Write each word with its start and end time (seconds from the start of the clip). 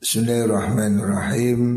Bismillahirrahmanirrahim. 0.00 1.76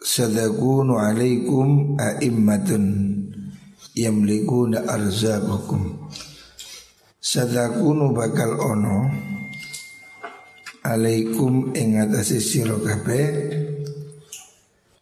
Sadakunu 0.00 0.96
alaikum 0.96 2.00
a'immatun 2.00 2.84
Yamlikuna 3.92 4.88
arzaqakum 4.88 6.08
Sadakunu 7.20 8.16
bakal 8.16 8.56
ono. 8.56 9.12
Alaikum 10.88 11.76
ingatasi 11.76 12.40
siro 12.40 12.80
kabeh. 12.80 13.60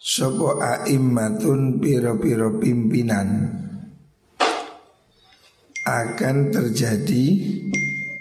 Sopo 0.02 0.58
a'immatun 0.58 1.78
piro-piro 1.78 2.58
pimpinan. 2.58 3.46
Akan 5.86 6.50
terjadi 6.50 7.26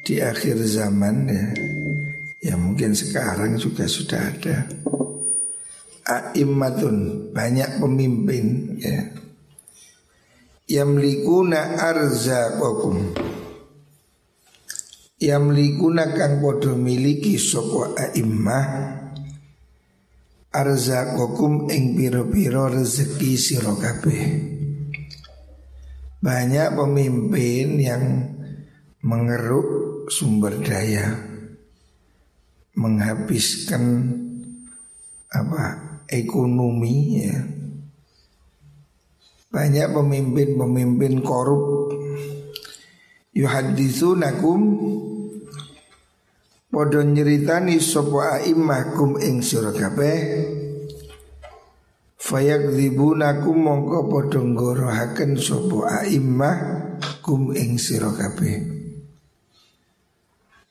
di 0.05 0.15
akhir 0.21 0.61
zaman 0.61 1.17
ya 1.25 1.66
Ya 2.47 2.55
mungkin 2.55 2.95
sekarang 2.95 3.59
juga 3.59 3.83
sudah 3.91 4.31
ada. 4.31 4.71
A'immatun 6.07 7.27
Banyak 7.35 7.83
pemimpin 7.83 8.79
ya. 8.79 9.03
Yamlikuna 10.71 11.75
arzaqakum 11.75 13.11
Yamlikuna 15.19 16.15
kang 16.15 16.39
podo 16.39 16.79
miliki 16.79 17.35
sopo 17.35 17.91
a'immah. 17.99 18.95
Arzaqakum 20.55 21.67
ing 21.67 21.99
piro-piro 21.99 22.71
rezeki 22.71 23.31
sirokabe 23.35 24.19
Banyak 26.23 26.69
pemimpin 26.79 27.67
yang 27.75 28.03
mengeruk 29.03 30.07
sumber 30.07 30.63
daya 30.63 31.36
menghabiskan 32.77 33.83
apa 35.33 35.63
ekonomi 36.07 37.25
ya. 37.25 37.37
Banyak 39.49 39.87
pemimpin-pemimpin 39.89 41.25
korup. 41.25 41.89
Yuhaditsunakum 43.33 44.61
padha 46.73 47.01
nyeritani 47.01 47.81
sapa 47.81 48.41
aimmakum 48.41 49.17
ing 49.21 49.45
sira 49.45 49.73
kabeh 49.73 50.17
fayakdzibunakum 52.17 53.57
mongko 53.57 54.09
padha 54.09 54.41
nggorohaken 54.41 55.37
sapa 55.37 56.05
aimmah 56.05 56.57
kum 57.21 57.53
ing 57.53 57.77
sira 57.77 58.09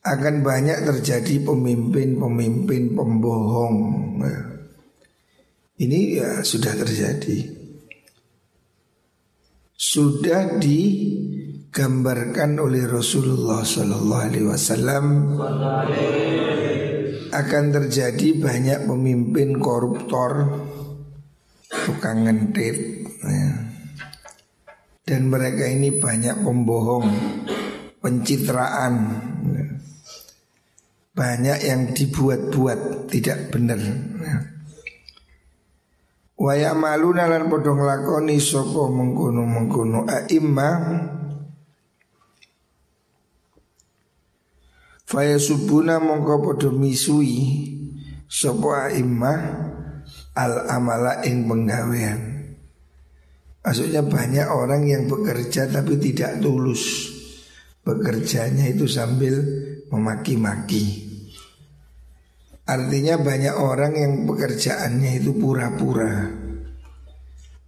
akan 0.07 0.47
banyak 0.47 0.87
terjadi 0.87 1.43
pemimpin-pemimpin 1.43 2.95
pembohong. 2.95 3.77
Ini 5.77 6.01
ya 6.23 6.41
sudah 6.47 6.73
terjadi. 6.79 7.43
Sudah 9.77 10.57
digambarkan 10.63 12.57
oleh 12.63 12.87
Rasulullah 12.89 13.61
Sallallahu 13.61 14.25
Alaihi 14.25 14.49
Wasallam 14.49 15.37
akan 17.29 17.65
terjadi 17.77 18.41
banyak 18.41 18.89
pemimpin 18.89 19.61
koruptor, 19.61 20.65
tukang 21.69 22.25
ngentit, 22.25 23.05
ya. 23.21 23.53
dan 25.05 25.29
mereka 25.29 25.69
ini 25.69 25.93
banyak 26.01 26.41
pembohong, 26.41 27.05
pencitraan. 28.01 28.95
Ya 29.53 29.76
banyak 31.17 31.59
yang 31.65 31.97
dibuat-buat 31.97 33.09
tidak 33.09 33.49
benar. 33.49 33.81
Waya 36.37 36.77
malu 36.77 37.17
nalan 37.17 37.49
podong 37.49 37.81
lakoni 37.81 38.37
sopo 38.37 38.93
mengkuno 38.93 39.41
mengkuno 39.49 40.05
aimma 40.05 40.71
Faya 45.07 45.39
subuna 45.39 46.03
mongko 46.03 46.43
podo 46.43 46.75
misui 46.75 47.73
sopo 48.27 48.75
aimma 48.75 49.33
al 50.35 50.67
amala 50.67 51.23
ing 51.23 51.47
penggawean. 51.47 52.21
Maksudnya 53.63 54.03
banyak 54.03 54.47
orang 54.51 54.83
yang 54.85 55.07
bekerja 55.07 55.71
tapi 55.71 55.97
tidak 56.03 56.43
tulus. 56.43 57.15
Bekerjanya 57.87 58.67
itu 58.67 58.91
sambil 58.91 59.39
memaki-maki. 59.95 61.16
Artinya 62.67 63.15
banyak 63.23 63.55
orang 63.55 63.95
yang 63.95 64.13
pekerjaannya 64.27 65.23
itu 65.23 65.39
pura-pura. 65.39 66.27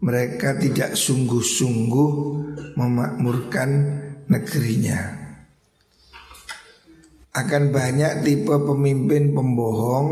Mereka 0.03 0.59
tidak 0.59 0.99
sungguh-sungguh 0.99 2.11
memakmurkan 2.75 3.71
negerinya. 4.27 5.01
Akan 7.31 7.71
banyak 7.71 8.27
tipe 8.27 8.51
pemimpin 8.51 9.31
pembohong 9.31 10.09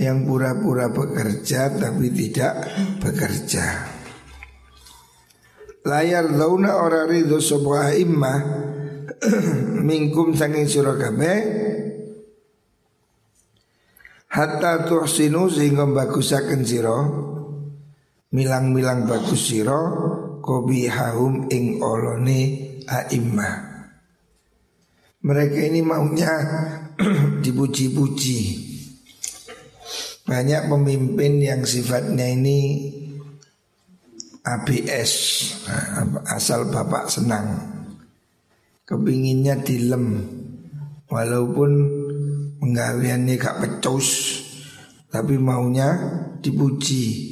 Yang 0.00 0.18
pura-pura 0.24 0.88
bekerja 0.88 1.76
tapi 1.76 2.08
tidak 2.08 2.72
bekerja. 3.04 3.84
Layar 5.84 6.24
launa 6.24 6.80
orang 6.80 7.04
ridho 7.04 7.36
sebuah 7.36 8.00
imah 8.00 8.40
Mingkum 9.88 10.32
sanging 10.32 10.64
surakabe 10.64 11.32
Hatta 14.30 14.86
tuhsinu 14.86 15.50
sehingga 15.50 15.90
bagusaken 15.90 16.62
siro 16.62 16.98
Milang-milang 18.30 19.10
bagus 19.10 19.50
siro 19.50 19.82
Kobihahum 20.38 21.50
ing 21.50 21.82
olone 21.82 22.40
a'immah 22.86 23.70
Mereka 25.20 25.58
ini 25.68 25.84
maunya 25.84 26.32
dipuji-puji. 27.44 28.40
Banyak 30.24 30.68
pemimpin 30.68 31.40
yang 31.44 31.60
sifatnya 31.68 32.24
ini 32.24 32.88
ABS 34.40 35.12
Asal 36.24 36.72
bapak 36.72 37.12
senang. 37.12 37.46
Kepinginnya 38.88 39.60
dilem. 39.60 40.24
Walaupun 41.10 41.99
penggaweannya 42.60 43.40
gak 43.40 43.64
pecus 43.64 44.08
tapi 45.10 45.34
maunya 45.40 45.88
dipuji. 46.38 47.28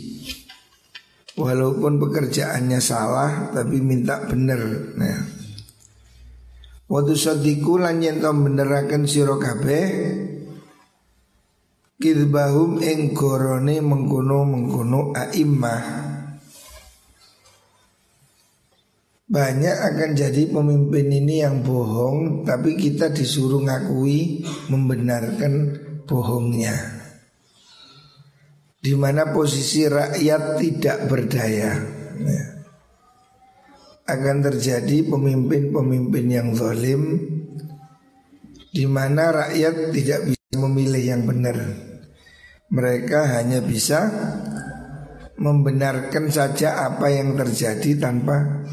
Walaupun 1.39 2.03
pekerjaannya 2.03 2.83
salah 2.83 3.55
tapi 3.55 3.79
minta 3.79 4.27
bener. 4.27 4.59
Nah. 4.99 5.19
Waktu 6.91 7.15
sadiku 7.15 7.79
lan 7.79 8.03
yen 8.03 8.19
to 8.19 8.35
beneraken 8.35 9.07
sira 9.07 9.39
kabeh 9.39 9.87
kidbahum 12.03 12.83
ing 12.83 13.15
mengkono-mengkono 13.15 15.15
a'immah 15.15 16.18
Banyak 19.29 19.77
akan 19.93 20.11
jadi 20.17 20.49
pemimpin 20.49 21.13
ini 21.13 21.45
yang 21.45 21.61
bohong 21.61 22.49
Tapi 22.49 22.81
kita 22.81 23.13
disuruh 23.13 23.61
ngakui 23.61 24.41
membenarkan 24.73 25.77
bohongnya. 26.09 26.73
Di 28.81 28.97
mana 28.97 29.29
posisi 29.37 29.85
rakyat 29.85 30.43
tidak 30.57 30.99
berdaya. 31.13 31.73
Ya. 32.25 32.45
Akan 34.09 34.41
terjadi 34.41 35.05
pemimpin-pemimpin 35.05 36.27
yang 36.33 36.57
zalim 36.57 37.21
di 38.73 38.85
mana 38.85 39.33
rakyat 39.33 39.93
tidak 39.93 40.21
bisa 40.33 40.55
memilih 40.57 41.03
yang 41.03 41.23
benar. 41.29 41.57
Mereka 42.69 43.21
hanya 43.37 43.65
bisa 43.65 44.09
membenarkan 45.41 46.29
saja 46.29 46.89
apa 46.89 47.09
yang 47.09 47.35
terjadi 47.35 47.97
tanpa 47.97 48.65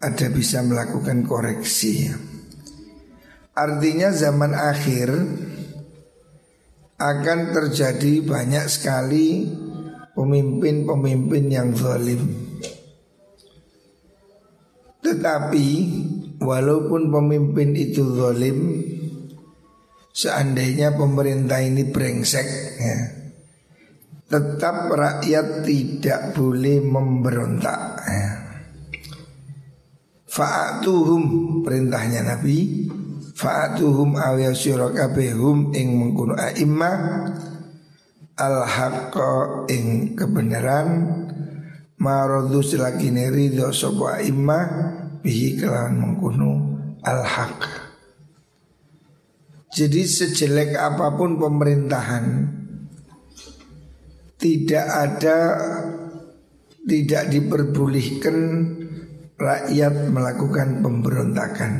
ada 0.00 0.26
bisa 0.32 0.64
melakukan 0.64 1.28
koreksi. 1.28 2.08
Artinya 3.52 4.08
zaman 4.08 4.56
akhir 4.56 5.12
akan 6.96 7.38
terjadi 7.52 8.24
banyak 8.24 8.64
sekali 8.72 9.44
pemimpin-pemimpin 10.16 11.44
yang 11.52 11.76
zalim. 11.76 12.20
Tetapi 15.04 15.68
walaupun 16.40 17.12
pemimpin 17.12 17.76
itu 17.76 18.04
zalim, 18.16 18.84
seandainya 20.12 20.96
pemerintah 20.96 21.60
ini 21.60 21.88
brengsek, 21.88 22.48
ya, 22.80 22.98
tetap 24.28 24.92
rakyat 24.92 25.64
tidak 25.64 26.36
boleh 26.36 26.84
memberontak. 26.84 27.80
Ya. 28.08 28.49
Fa'atuhum 30.30 31.22
perintahnya 31.66 32.22
Nabi. 32.22 32.86
Fa'atuhum 33.34 34.14
awya 34.14 34.54
syurakabehum 34.54 35.74
ing 35.74 35.88
mengkuno 35.98 36.38
a'imma 36.38 36.90
al 38.38 38.56
haqqa 38.62 39.66
ing 39.66 40.14
kebenaran. 40.14 40.88
Maradhu 42.00 42.62
silakine 42.62 43.28
ridho 43.28 43.74
sapa 43.74 44.22
a'imma 44.22 44.58
bihi 45.20 45.58
kelawan 45.58 45.98
mengkuno 45.98 46.50
al 47.04 47.20
haq. 47.26 47.60
Jadi 49.70 50.02
sejelek 50.02 50.74
apa 50.74 51.14
pun 51.14 51.38
pemerintahan 51.38 52.26
tidak 54.40 54.86
ada 54.88 55.38
tidak 56.80 57.28
diperbolehkan 57.28 58.36
rakyat 59.40 60.12
melakukan 60.12 60.84
pemberontakan. 60.84 61.72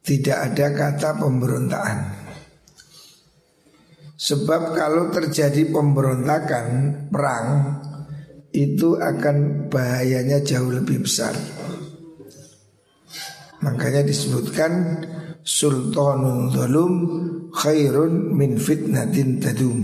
Tidak 0.00 0.38
ada 0.38 0.66
kata 0.70 1.18
pemberontakan. 1.18 1.98
Sebab 4.14 4.78
kalau 4.78 5.10
terjadi 5.10 5.66
pemberontakan, 5.74 6.66
perang 7.10 7.46
itu 8.54 8.94
akan 9.00 9.66
bahayanya 9.66 10.38
jauh 10.46 10.70
lebih 10.70 11.02
besar. 11.04 11.34
Makanya 13.60 14.06
disebutkan 14.06 15.04
sultanun 15.44 16.54
zalum 16.54 16.94
khairun 17.52 18.32
min 18.32 18.56
fitnatin 18.56 19.42
tadum. 19.42 19.78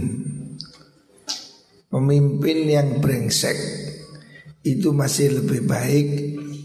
Pemimpin 1.87 2.59
yang 2.67 2.89
brengsek 3.01 3.86
itu 4.67 4.91
masih 4.91 5.39
lebih 5.39 5.63
baik 5.63 6.07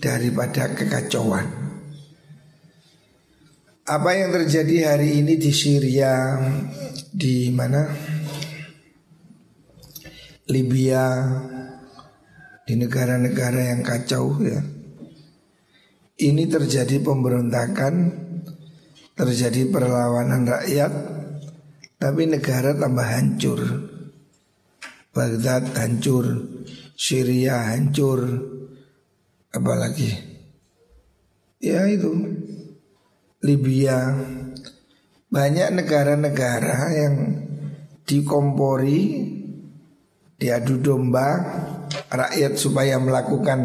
daripada 0.02 0.74
kekacauan. 0.74 1.46
Apa 3.86 4.10
yang 4.18 4.34
terjadi 4.34 4.98
hari 4.98 5.22
ini 5.22 5.38
di 5.38 5.54
Syria, 5.54 6.42
di 7.14 7.54
mana? 7.54 7.86
Libya, 10.50 11.06
di 12.66 12.74
negara-negara 12.74 13.70
yang 13.70 13.86
kacau 13.86 14.42
ya. 14.42 14.62
Ini 16.22 16.44
terjadi 16.50 17.02
pemberontakan, 17.02 17.94
terjadi 19.14 19.70
perlawanan 19.70 20.50
rakyat, 20.50 20.94
tapi 22.02 22.26
negara 22.26 22.74
tambah 22.74 23.06
hancur. 23.06 23.62
Baghdad 25.12 25.76
hancur, 25.76 26.26
Syria 26.96 27.74
hancur, 27.74 28.22
apalagi? 29.52 30.12
Ya 31.62 31.86
itu. 31.86 32.10
Libya. 33.42 34.18
Banyak 35.32 35.70
negara-negara 35.72 36.92
yang 36.92 37.16
dikompori 38.04 39.00
diadu 40.36 40.82
domba 40.82 41.40
rakyat 42.12 42.60
supaya 42.60 43.00
melakukan 43.00 43.60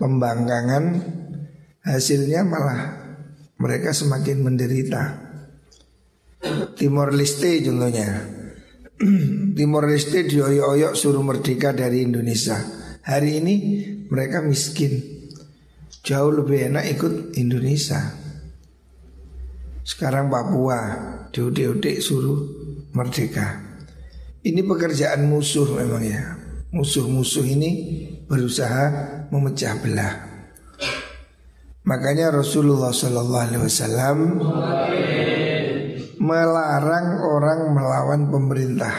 pembangkangan 0.00 0.84
hasilnya 1.86 2.42
malah 2.42 2.80
mereka 3.60 3.94
semakin 3.94 4.42
menderita. 4.42 5.02
Timor 6.76 7.14
Leste 7.16 7.62
contohnya 7.64 8.35
Timor 9.56 9.92
Leste 9.92 10.24
dioyok-oyok 10.24 10.92
suruh 10.96 11.20
merdeka 11.20 11.76
dari 11.76 12.08
Indonesia. 12.08 12.56
Hari 13.04 13.30
ini 13.44 13.54
mereka 14.08 14.40
miskin. 14.40 14.96
Jauh 16.00 16.32
lebih 16.32 16.72
enak 16.72 16.84
ikut 16.96 17.36
Indonesia. 17.36 18.00
Sekarang 19.84 20.32
Papua 20.32 20.80
diudik-udik 21.28 22.00
suruh 22.00 22.40
merdeka. 22.96 23.60
Ini 24.40 24.64
pekerjaan 24.64 25.28
musuh 25.28 25.76
memang 25.76 26.02
ya. 26.02 26.22
Musuh-musuh 26.72 27.44
ini 27.44 27.70
berusaha 28.24 28.84
memecah 29.28 29.76
belah. 29.82 30.14
Makanya 31.86 32.34
Rasulullah 32.34 32.90
Sallallahu 32.90 33.44
Alaihi 33.46 33.62
Wasallam 33.62 34.18
melarang 36.20 37.20
orang 37.20 37.60
melawan 37.72 38.22
pemerintah. 38.32 38.94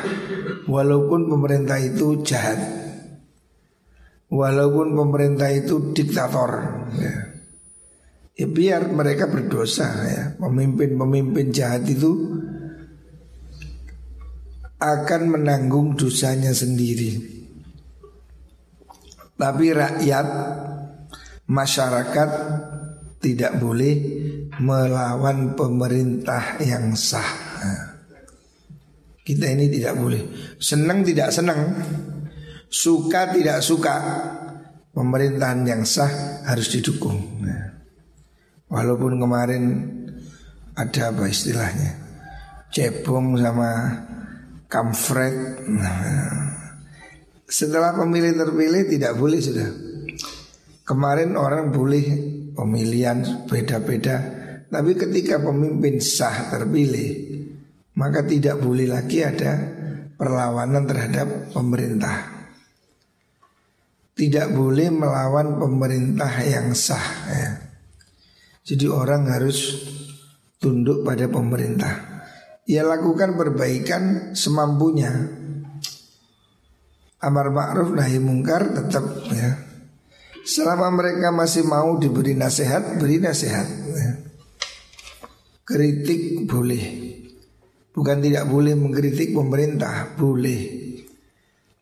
Walaupun 0.68 1.32
pemerintah 1.32 1.78
itu 1.82 2.22
jahat. 2.22 2.60
Walaupun 4.28 4.92
pemerintah 4.92 5.48
itu 5.56 5.96
diktator 5.96 6.52
ya. 7.00 7.14
ya 8.36 8.46
biar 8.52 8.92
mereka 8.92 9.32
berdosa 9.32 9.88
ya. 10.04 10.24
Pemimpin-pemimpin 10.36 11.56
jahat 11.56 11.88
itu 11.88 12.12
akan 14.78 15.22
menanggung 15.34 15.98
dosanya 15.98 16.54
sendiri. 16.54 17.18
Tapi 19.38 19.66
rakyat 19.70 20.28
masyarakat 21.48 22.30
tidak 23.22 23.54
boleh 23.58 23.94
melawan 24.62 25.54
pemerintah 25.54 26.58
yang 26.62 26.98
sah. 26.98 27.30
Nah, 27.62 27.82
kita 29.22 29.54
ini 29.54 29.70
tidak 29.70 29.94
boleh. 29.98 30.22
Senang 30.58 31.06
tidak 31.06 31.30
senang, 31.30 31.78
suka 32.70 33.34
tidak 33.34 33.62
suka, 33.62 33.96
pemerintahan 34.94 35.62
yang 35.68 35.82
sah 35.86 36.42
harus 36.48 36.74
didukung. 36.74 37.44
Nah, 37.44 37.86
walaupun 38.72 39.22
kemarin 39.22 39.64
ada 40.74 41.14
apa 41.14 41.30
istilahnya, 41.30 41.92
cebong 42.74 43.38
sama 43.38 43.70
kamfret. 44.66 45.66
Nah, 45.70 46.48
setelah 47.46 47.94
pemilih 47.94 48.34
terpilih 48.34 48.90
tidak 48.90 49.14
boleh 49.18 49.40
sudah. 49.42 49.70
Kemarin 50.88 51.36
orang 51.36 51.76
boleh 51.76 52.06
pemilihan 52.56 53.44
beda-beda 53.44 54.37
tapi 54.68 55.00
ketika 55.00 55.40
pemimpin 55.40 56.04
sah 56.04 56.52
terpilih 56.52 57.40
Maka 57.98 58.22
tidak 58.28 58.62
boleh 58.62 58.86
lagi 58.86 59.26
ada 59.26 59.58
perlawanan 60.14 60.84
terhadap 60.86 61.56
pemerintah 61.56 62.48
Tidak 64.12 64.48
boleh 64.54 64.92
melawan 64.92 65.56
pemerintah 65.58 66.32
yang 66.44 66.76
sah 66.76 67.08
ya. 67.32 67.50
Jadi 68.68 68.86
orang 68.92 69.32
harus 69.32 69.88
tunduk 70.60 71.08
pada 71.08 71.32
pemerintah 71.32 72.24
Ia 72.68 72.84
lakukan 72.84 73.40
perbaikan 73.40 74.36
semampunya 74.36 75.10
Amar 77.18 77.50
ma'ruf 77.50 77.96
nahi 77.96 78.20
mungkar 78.20 78.68
tetap 78.76 79.26
ya 79.32 79.68
Selama 80.48 80.88
mereka 80.96 81.28
masih 81.28 81.68
mau 81.68 82.00
diberi 82.00 82.32
nasihat, 82.32 82.96
beri 82.96 83.20
nasihat. 83.20 83.68
Kritik 85.68 86.48
boleh. 86.48 86.86
Bukan 87.92 88.24
tidak 88.24 88.48
boleh 88.48 88.72
mengkritik 88.80 89.36
pemerintah 89.36 90.16
Boleh. 90.16 90.64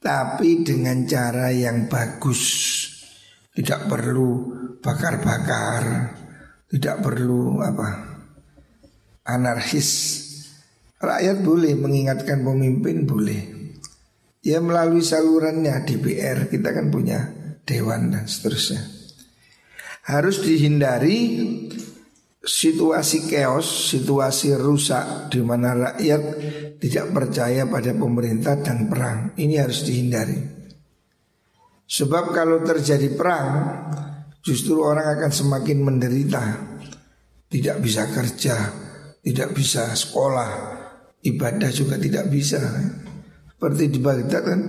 Tapi 0.01 0.65
dengan 0.65 1.06
cara 1.06 1.54
yang 1.54 1.86
bagus. 1.86 2.42
Tidak 3.54 3.86
perlu 3.86 4.30
bakar-bakar. 4.82 6.18
Tidak 6.65 6.98
perlu 6.98 7.62
apa? 7.62 7.89
Anarkis. 9.30 9.89
Rakyat 10.98 11.46
boleh 11.46 11.77
mengingatkan 11.77 12.42
pemimpin 12.42 13.06
boleh. 13.06 13.42
Ya 14.42 14.62
melalui 14.62 15.01
salurannya 15.01 15.86
DPR 15.86 16.50
Kita 16.50 16.74
kan 16.74 16.89
punya 16.89 17.22
dewan 17.70 18.10
dan 18.10 18.25
seterusnya. 18.25 18.82
Harus 20.10 20.42
dihindari 20.42 21.18
situasi 22.46 23.25
chaos, 23.25 23.66
situasi 23.90 24.54
rusak 24.54 25.34
di 25.34 25.42
mana 25.42 25.74
rakyat 25.74 26.22
tidak 26.78 27.06
percaya 27.10 27.66
pada 27.66 27.92
pemerintah 27.98 28.62
dan 28.62 28.86
perang. 28.86 29.34
Ini 29.34 29.66
harus 29.66 29.82
dihindari. 29.82 30.38
Sebab 31.86 32.34
kalau 32.34 32.62
terjadi 32.62 33.14
perang, 33.18 33.50
justru 34.46 34.78
orang 34.78 35.18
akan 35.18 35.32
semakin 35.34 35.78
menderita. 35.82 36.44
Tidak 37.46 37.78
bisa 37.82 38.10
kerja, 38.10 38.58
tidak 39.22 39.54
bisa 39.54 39.94
sekolah, 39.94 40.50
ibadah 41.25 41.70
juga 41.74 41.98
tidak 41.98 42.30
bisa. 42.30 42.62
Seperti 43.50 43.90
di 43.90 44.00
Baghdad 44.02 44.44
kan, 44.44 44.62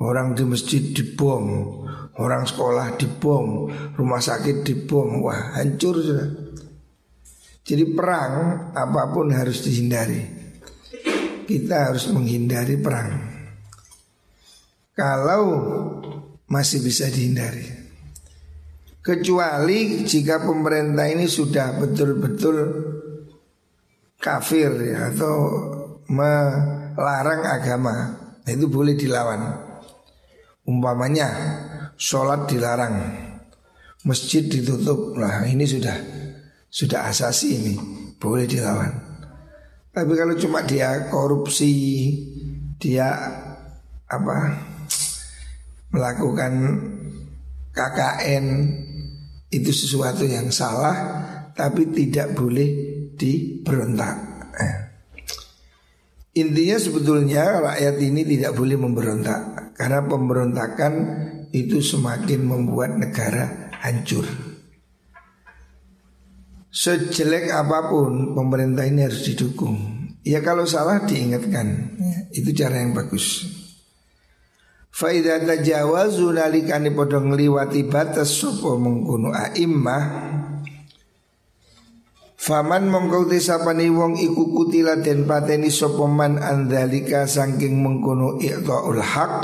orang 0.00 0.36
di 0.36 0.44
masjid 0.44 0.92
dibom, 0.92 1.44
orang 2.20 2.44
sekolah 2.44 3.00
dibom, 3.00 3.68
rumah 3.96 4.22
sakit 4.22 4.64
dibom, 4.64 5.24
wah 5.24 5.56
hancur 5.56 5.98
sudah. 5.98 6.41
Jadi 7.62 7.84
perang 7.94 8.32
apa 8.74 9.02
pun 9.14 9.30
harus 9.30 9.62
dihindari. 9.62 10.22
Kita 11.46 11.90
harus 11.90 12.10
menghindari 12.10 12.74
perang. 12.78 13.10
Kalau 14.92 15.42
masih 16.50 16.82
bisa 16.82 17.06
dihindari. 17.08 17.64
Kecuali 19.02 20.06
jika 20.06 20.42
pemerintah 20.42 21.10
ini 21.10 21.26
sudah 21.26 21.74
betul-betul 21.74 22.56
kafir 24.22 24.70
ya, 24.78 25.10
atau 25.10 25.34
melarang 26.06 27.42
agama, 27.42 28.14
itu 28.46 28.70
boleh 28.70 28.94
dilawan. 28.94 29.58
Umpamanya 30.62 31.26
sholat 31.98 32.46
dilarang, 32.46 32.94
masjid 34.06 34.46
ditutup, 34.46 35.18
lah 35.18 35.42
ini 35.50 35.66
sudah 35.66 35.98
sudah 36.72 37.12
asasi 37.12 37.48
ini 37.52 37.74
boleh 38.16 38.48
dilawan. 38.48 38.92
Tapi 39.92 40.12
kalau 40.16 40.32
cuma 40.40 40.64
dia 40.64 41.12
korupsi, 41.12 41.76
dia 42.80 43.12
apa 44.08 44.36
melakukan 45.92 46.52
KKN 47.76 48.44
itu 49.52 49.68
sesuatu 49.68 50.24
yang 50.24 50.48
salah 50.48 50.96
tapi 51.52 51.92
tidak 51.92 52.32
boleh 52.32 52.68
diberontak. 53.20 54.16
Eh. 54.56 54.76
Intinya 56.40 56.80
sebetulnya 56.80 57.60
rakyat 57.60 57.96
ini 58.00 58.24
tidak 58.24 58.56
boleh 58.56 58.80
memberontak 58.80 59.76
karena 59.76 60.00
pemberontakan 60.08 60.92
itu 61.52 61.84
semakin 61.84 62.48
membuat 62.48 62.96
negara 62.96 63.68
hancur. 63.84 64.24
Sejelek 66.72 67.52
apa 67.52 67.92
pun 67.92 68.32
pemerintah 68.32 68.88
ini 68.88 69.04
harus 69.04 69.28
didukung. 69.28 70.08
Ya 70.24 70.40
kalau 70.40 70.64
salah 70.64 71.04
diingatkan. 71.04 71.68
Ya, 72.00 72.16
itu 72.32 72.56
cara 72.56 72.80
yang 72.80 72.96
bagus. 72.96 73.44
Faidah 74.88 75.44
tajawazu 75.44 76.32
nalikani 76.32 76.92
podo 76.96 77.20
ngliwati 77.20 77.88
batas 77.88 78.40
sopo 78.40 78.76
mengkuno 78.76 79.32
a'immah 79.32 80.04
Faman 82.42 82.90
mongkau 82.90 83.30
tisapani 83.30 83.86
wong 83.86 84.18
iku 84.18 84.50
kutila 84.50 84.98
den 84.98 85.30
pateni 85.30 85.70
sopo 85.70 86.10
man 86.10 86.42
andalika 86.42 87.24
sangking 87.24 87.80
mengkuno 87.80 88.36
i'ta'ul 88.42 89.00
haq 89.00 89.36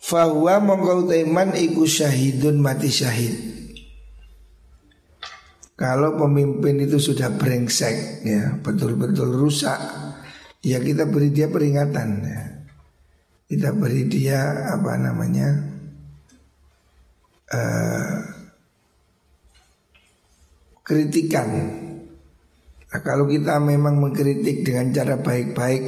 Fahuwa 0.00 0.58
mongkau 0.64 1.06
teman 1.06 1.54
iku 1.54 1.84
syahidun 1.86 2.58
mati 2.58 2.88
syahid 2.90 3.65
Kalau 5.76 6.16
pemimpin 6.16 6.80
itu 6.80 6.96
sudah 6.96 7.36
brengsek 7.36 8.24
ya 8.24 8.56
betul-betul 8.64 9.28
rusak 9.28 9.76
Ya 10.64 10.80
kita 10.82 11.06
beri 11.06 11.30
dia 11.30 11.46
peringatan 11.52 12.08
ya 12.24 12.56
kita 13.46 13.70
beri 13.78 14.10
dia 14.10 14.74
apa 14.74 14.98
namanya 14.98 15.48
uh, 17.54 18.18
kritikan. 20.82 21.46
Nah, 22.86 23.00
kalau 23.02 23.26
kita 23.30 23.58
memang 23.62 24.02
mengkritik 24.02 24.66
dengan 24.66 24.90
cara 24.90 25.18
baik-baik 25.18 25.82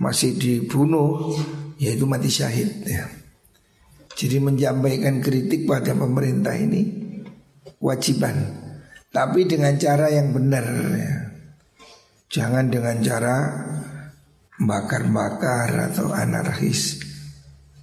masih 0.00 0.36
dibunuh, 0.36 1.36
yaitu 1.80 2.04
mati 2.04 2.28
syahid. 2.28 2.68
Ya. 2.84 3.08
Jadi 4.12 4.36
menyampaikan 4.40 5.24
kritik 5.24 5.64
pada 5.64 5.96
pemerintah 5.96 6.52
ini 6.56 6.92
wajiban, 7.80 8.61
tapi 9.12 9.44
dengan 9.44 9.76
cara 9.76 10.08
yang 10.08 10.32
benar. 10.32 10.64
Ya. 10.96 11.14
Jangan 12.32 12.72
dengan 12.72 12.96
cara 13.04 13.36
bakar-bakar 14.56 15.92
atau 15.92 16.16
anarkis. 16.16 16.96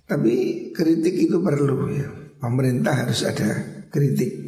Tapi 0.09 0.69
kritik 0.73 1.29
itu 1.29 1.37
perlu 1.37 1.93
ya. 1.93 2.09
Pemerintah 2.41 3.05
harus 3.05 3.21
ada 3.21 3.61
kritik. 3.93 4.41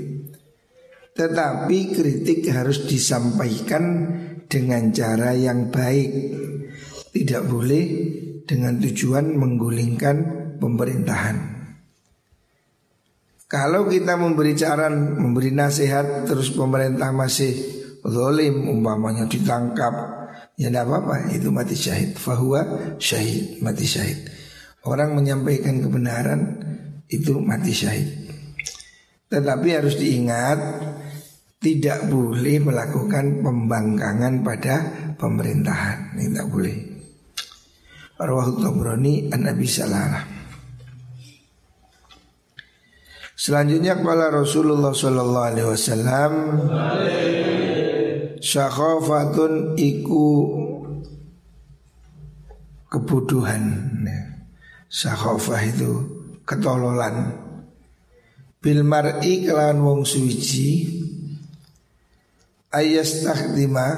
Tetapi 1.13 1.77
kritik 1.93 2.49
harus 2.49 2.89
disampaikan 2.89 4.09
dengan 4.49 4.89
cara 4.89 5.37
yang 5.37 5.69
baik. 5.69 6.11
Tidak 7.13 7.45
boleh 7.45 7.85
dengan 8.49 8.81
tujuan 8.81 9.37
menggulingkan 9.37 10.17
pemerintahan. 10.57 11.60
Kalau 13.51 13.83
kita 13.91 14.15
memberi 14.15 14.55
saran, 14.55 15.19
memberi 15.19 15.51
nasihat 15.51 16.23
terus 16.23 16.55
pemerintah 16.55 17.11
masih 17.11 17.51
zalim 18.07 18.71
umpamanya 18.71 19.27
ditangkap 19.27 20.21
Ya 20.61 20.69
tidak 20.69 20.93
apa-apa 20.93 21.33
itu 21.33 21.49
mati 21.49 21.73
syahid. 21.73 22.13
Fahuwa 22.13 22.61
syahid 23.01 23.65
mati 23.65 23.81
syahid. 23.81 24.29
Orang 24.85 25.17
menyampaikan 25.17 25.81
kebenaran 25.81 26.41
itu 27.09 27.41
mati 27.41 27.73
syahid. 27.73 28.07
Tetapi 29.31 29.67
harus 29.73 29.95
diingat 29.97 30.59
Tidak 31.61 32.09
boleh 32.09 32.57
melakukan 32.57 33.45
pembangkangan 33.45 34.41
pada 34.41 34.75
pemerintahan. 35.13 36.17
Ini 36.17 36.33
tidak 36.33 36.47
boleh. 36.49 36.77
Arwahul 38.17 38.57
Tabrani 38.65 39.29
an 39.29 39.45
Nabi 39.45 39.69
Salah 39.69 40.40
Selanjutnya 43.41 43.97
kepala 43.97 44.29
Rasulullah 44.29 44.93
Sallallahu 44.93 45.47
Alaihi 45.49 45.65
Wasallam 45.73 46.33
Syakhofatun 48.37 49.81
iku 49.81 50.29
kebodohan 52.85 53.65
Syakhofah 54.93 55.61
itu 55.65 55.91
ketololan. 56.45 57.33
Bil 58.61 58.85
mar'i 58.85 59.41
kelawan 59.41 59.81
wong 59.81 60.01
suci 60.05 61.01
Ayas 62.69 63.25
takdima 63.25 63.97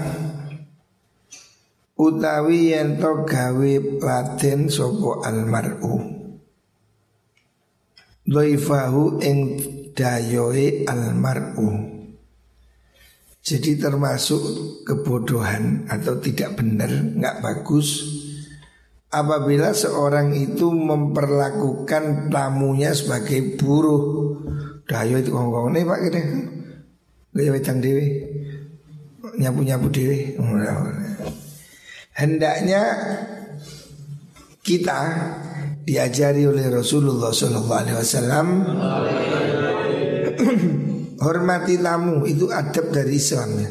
Utawi 2.00 2.72
yento 2.72 3.28
gawe 3.28 3.74
laten 4.00 4.72
sopo 4.72 5.20
almar'u 5.20 6.23
Doifahu 8.24 9.20
ing 9.20 9.38
dayoe 9.94 10.88
almar'u 10.88 11.94
jadi 13.44 13.76
termasuk 13.76 14.40
kebodohan 14.88 15.84
atau 15.92 16.16
tidak 16.24 16.56
benar, 16.56 16.88
nggak 16.88 17.44
bagus 17.44 18.08
apabila 19.12 19.76
seorang 19.76 20.32
itu 20.32 20.72
memperlakukan 20.72 22.34
tamunya 22.34 22.96
sebagai 22.96 23.60
buruh. 23.60 24.04
Dayo 24.88 25.20
itu 25.20 25.32
ngomong 25.32 25.76
nih 25.76 25.84
pak 25.84 26.00
gini, 26.08 26.22
gaya 27.32 27.50
wedang 27.52 27.80
dewi, 27.84 28.08
nyapu 29.40 29.64
nyapu 29.64 29.88
dewi. 29.92 30.40
Hendaknya 32.16 32.84
kita 34.64 35.00
diajari 35.84 36.48
oleh 36.48 36.72
Rasulullah 36.72 37.36
SAW 37.36 38.48
hormati 41.24 41.76
tamu 41.80 42.24
itu 42.24 42.48
adab 42.50 42.90
dari 42.92 43.20
Islam 43.20 43.50
ya. 43.60 43.70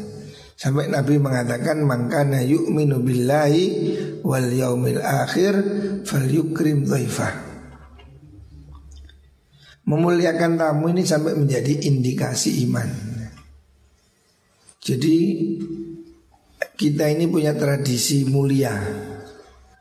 Sampai 0.53 0.87
Nabi 0.87 1.19
mengatakan 1.19 1.83
mangkana 1.83 2.39
yu'minu 2.45 3.01
billahi 3.03 3.65
wal 4.23 4.47
yaumil 4.47 5.01
akhir 5.01 5.53
fal 6.07 6.23
yukrim 6.23 6.87
dhaifah. 6.87 7.51
Memuliakan 9.83 10.55
tamu 10.55 10.87
ini 10.95 11.03
sampai 11.03 11.35
menjadi 11.35 11.83
indikasi 11.91 12.63
iman. 12.69 12.87
Jadi 14.79 15.17
kita 16.79 17.11
ini 17.11 17.27
punya 17.27 17.51
tradisi 17.59 18.23
mulia, 18.23 18.71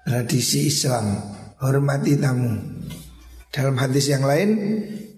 tradisi 0.02 0.66
Islam, 0.66 1.14
hormati 1.62 2.18
tamu. 2.18 2.58
Dalam 3.52 3.78
hadis 3.78 4.10
yang 4.10 4.26
lain 4.26 4.50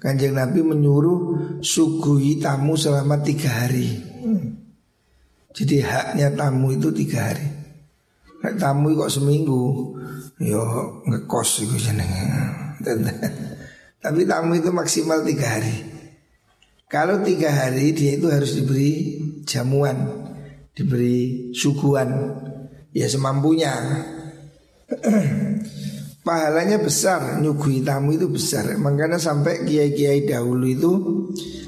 Kanjeng 0.05 0.37
Nabi 0.37 0.61
menyuruh 0.61 1.21
sugui 1.65 2.37
tamu 2.37 2.77
selama 2.77 3.25
tiga 3.25 3.65
hari. 3.65 3.89
Jadi 5.55 5.81
haknya 5.81 6.29
tamu 6.37 6.77
itu 6.77 6.93
tiga 6.93 7.33
hari. 7.33 7.49
Nek 8.45 8.61
tamu 8.61 8.93
kok 8.93 9.09
seminggu, 9.09 9.97
yo 10.45 10.63
ngekos 11.09 11.65
itu. 11.65 11.81
Tapi 14.05 14.21
tamu 14.29 14.61
itu 14.61 14.69
maksimal 14.69 15.25
tiga 15.25 15.57
hari. 15.57 15.73
Kalau 16.93 17.25
tiga 17.25 17.49
hari 17.49 17.97
dia 17.97 18.21
itu 18.21 18.29
harus 18.29 18.61
diberi 18.61 19.17
jamuan, 19.49 20.29
diberi 20.77 21.49
suguhan, 21.57 22.13
ya 22.93 23.09
semampunya. 23.09 23.73
pahalanya 26.25 26.81
besar 26.81 27.39
nyugui 27.39 27.85
tamu 27.85 28.17
itu 28.17 28.27
besar. 28.27 28.75
Makanya 28.81 29.21
sampai 29.21 29.63
kiai-kiai 29.69 30.25
dahulu 30.27 30.65
itu 30.67 30.93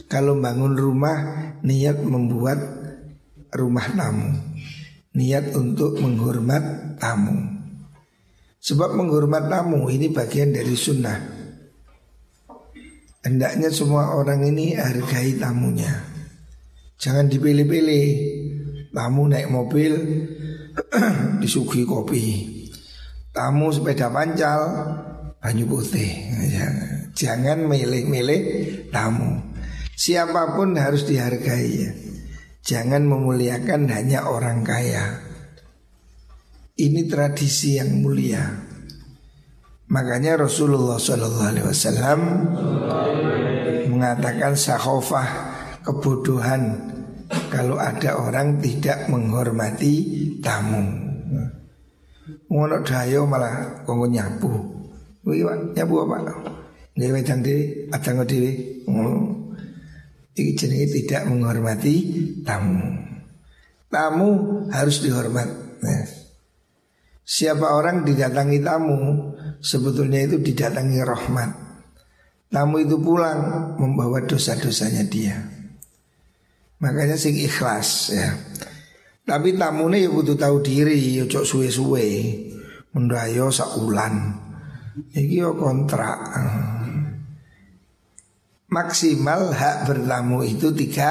kalau 0.09 0.35
bangun 0.41 0.75
rumah 0.75 1.17
niat 1.61 2.01
membuat 2.03 2.59
rumah 3.53 3.87
tamu. 3.93 4.33
Niat 5.17 5.53
untuk 5.55 6.01
menghormat 6.01 6.97
tamu. 6.99 7.37
Sebab 8.61 8.99
menghormat 8.99 9.47
tamu 9.47 9.87
ini 9.93 10.11
bagian 10.11 10.51
dari 10.51 10.75
sunnah. 10.75 11.21
Hendaknya 13.23 13.71
semua 13.71 14.17
orang 14.17 14.45
ini 14.49 14.75
hargai 14.75 15.39
tamunya. 15.39 15.93
Jangan 16.99 17.29
dipilih-pilih. 17.31 18.09
Tamu 18.97 19.29
naik 19.29 19.53
mobil 19.53 19.93
Disuguhi 21.45 21.85
kopi 21.85 22.56
Tamu 23.37 23.69
sepeda 23.69 24.09
pancal 24.09 24.61
Banyu 25.47 25.63
putih. 25.69 26.11
Jangan 27.15 27.71
milih-milih 27.71 28.43
tamu. 28.91 29.39
Siapa 29.95 30.59
pun 30.59 30.75
harus 30.75 31.07
dihargai 31.07 31.71
ya. 31.71 31.93
Jangan 32.67 33.07
memuliakan 33.07 33.87
hanya 33.93 34.27
orang 34.27 34.67
kaya. 34.67 35.23
Ini 36.75 37.07
tradisi 37.07 37.79
yang 37.79 38.03
mulia. 38.03 38.43
Makanya 39.87 40.43
Rasulullah 40.43 40.99
SAW 40.99 42.21
mengatakan 43.87 44.59
sahofah 44.59 45.29
kebodohan. 45.87 46.91
Kalau 47.55 47.79
ada 47.79 48.19
orang 48.19 48.59
tidak 48.59 49.07
menghormati 49.07 49.95
tamu. 50.43 51.07
Ngono 52.51 52.83
dayo 52.83 53.27
malah 53.27 53.83
kongko 53.87 54.07
nyapu. 54.11 54.51
Wih, 55.27 55.43
nyapu 55.75 55.95
apa? 56.07 56.17
Nggih 56.97 57.11
wedang 57.13 57.41
dhewe, 57.45 57.93
adang 57.93 58.25
dhewe. 58.25 58.51
Oh. 58.89 59.53
Iki 60.37 60.53
jenenge 60.57 60.87
tidak 60.93 61.29
menghormati 61.29 61.95
tamu. 62.45 63.05
Tamu 63.89 64.29
harus 64.73 65.01
dihormat. 65.01 65.49
Nah. 65.81 66.05
Siapa 67.27 67.75
orang 67.75 68.07
didatangi 68.07 68.63
tamu, 68.63 69.35
sebetulnya 69.59 70.31
itu 70.31 70.39
didatangi 70.39 71.03
rahmat. 71.03 71.51
Tamu 72.47 72.79
itu 72.79 72.97
pulang 73.03 73.75
membawa 73.83 74.23
dosa-dosanya 74.23 75.03
dia. 75.11 75.43
Makanya 76.79 77.19
sing 77.19 77.35
ikhlas 77.35 78.15
ya. 78.15 78.31
Tapi 79.27 79.59
tamune 79.59 80.07
ya 80.07 80.11
butuh 80.11 80.39
tahu 80.39 80.63
diri, 80.63 81.19
ya 81.19 81.27
cok 81.27 81.43
suwe-suwe. 81.43 82.07
Mendayo 82.95 83.51
sakulan. 83.51 84.39
Iki 85.13 85.43
yo 85.43 85.59
kontrak 85.59 86.17
maksimal 88.67 89.55
hak 89.55 89.89
bertamu 89.89 90.43
itu 90.43 90.75
tiga 90.75 91.11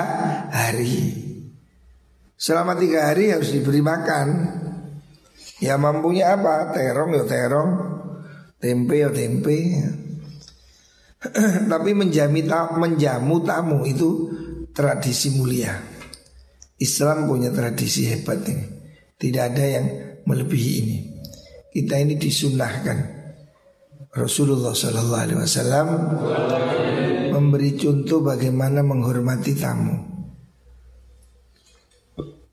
hari. 0.51 1.23
Selama 2.35 2.75
tiga 2.75 3.09
hari 3.09 3.31
harus 3.31 3.49
diberi 3.49 3.79
makan. 3.79 4.27
Ya 5.63 5.79
mampunya 5.79 6.35
apa? 6.35 6.75
Terong 6.75 7.15
ya 7.15 7.23
terong, 7.23 7.71
tempe 8.59 8.95
ya 8.99 9.09
tempe. 9.09 9.57
Tapi 11.71 11.91
menjamu 11.95 13.35
tamu 13.41 13.77
itu 13.87 14.09
tradisi 14.75 15.31
mulia. 15.33 15.94
Islam 16.79 17.27
punya 17.27 17.51
tradisi 17.55 18.07
hebat 18.11 18.43
ini. 18.47 18.65
Tidak 19.15 19.43
ada 19.43 19.63
yang 19.63 19.85
melebihi 20.27 20.71
ini. 20.83 20.97
Kita 21.71 21.95
ini 21.99 22.19
disunahkan. 22.19 23.15
Rasulullah 24.15 24.71
Sallallahu 24.71 25.23
Alaihi 25.27 25.39
Wasallam 25.43 25.87
memberi 27.35 27.75
contoh 27.75 28.23
bagaimana 28.23 28.79
menghormati 28.79 29.51
tamu. 29.59 29.95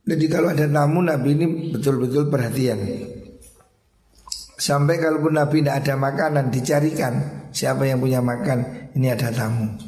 Jadi 0.03 0.27
kalau 0.27 0.51
ada 0.51 0.67
tamu 0.67 0.99
Nabi 1.07 1.39
ini 1.39 1.47
betul-betul 1.71 2.27
perhatian. 2.27 2.79
Sampai 4.59 4.99
kalaupun 4.99 5.39
Nabi 5.39 5.63
tidak 5.63 5.87
ada 5.87 5.95
makanan 5.99 6.51
dicarikan 6.51 7.47
siapa 7.55 7.87
yang 7.87 8.03
punya 8.03 8.19
makan 8.19 8.91
ini 8.99 9.07
ada 9.11 9.31
tamu. 9.31 9.79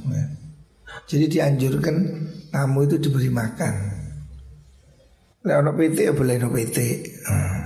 Jadi 1.10 1.26
dianjurkan 1.26 1.94
tamu 2.54 2.86
itu 2.86 3.02
diberi 3.02 3.30
makan. 3.34 3.93
Lewat 5.44 5.76
PT 5.76 6.08
ya 6.08 6.16
boleh 6.16 6.40
no 6.40 6.48
PT, 6.48 6.78
hmm. 7.28 7.60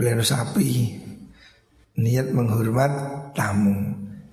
boleh 0.00 0.12
no 0.16 0.24
sapi. 0.24 0.96
Niat 2.00 2.32
menghormat 2.32 2.92
tamu. 3.36 3.76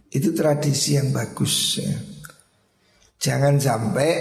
Itu 0.08 0.32
tradisi 0.32 0.96
yang 0.96 1.12
bagus 1.12 1.84
ya. 1.84 1.92
Jangan 3.20 3.60
sampai 3.60 4.12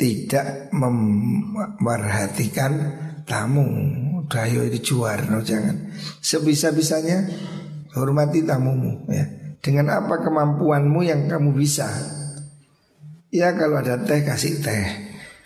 tidak 0.00 0.72
memperhatikan 0.72 2.72
tamu 3.28 3.68
Dayo 4.30 4.62
itu 4.64 4.94
juarno 4.94 5.42
jangan 5.42 5.90
Sebisa-bisanya 6.22 7.26
hormati 7.98 8.46
tamumu 8.46 9.10
ya 9.12 9.26
Dengan 9.60 10.00
apa 10.00 10.24
kemampuanmu 10.24 11.04
yang 11.04 11.28
kamu 11.28 11.52
bisa 11.52 11.90
Ya 13.34 13.52
kalau 13.58 13.82
ada 13.82 13.98
teh 14.06 14.22
kasih 14.24 14.62
teh 14.62 14.86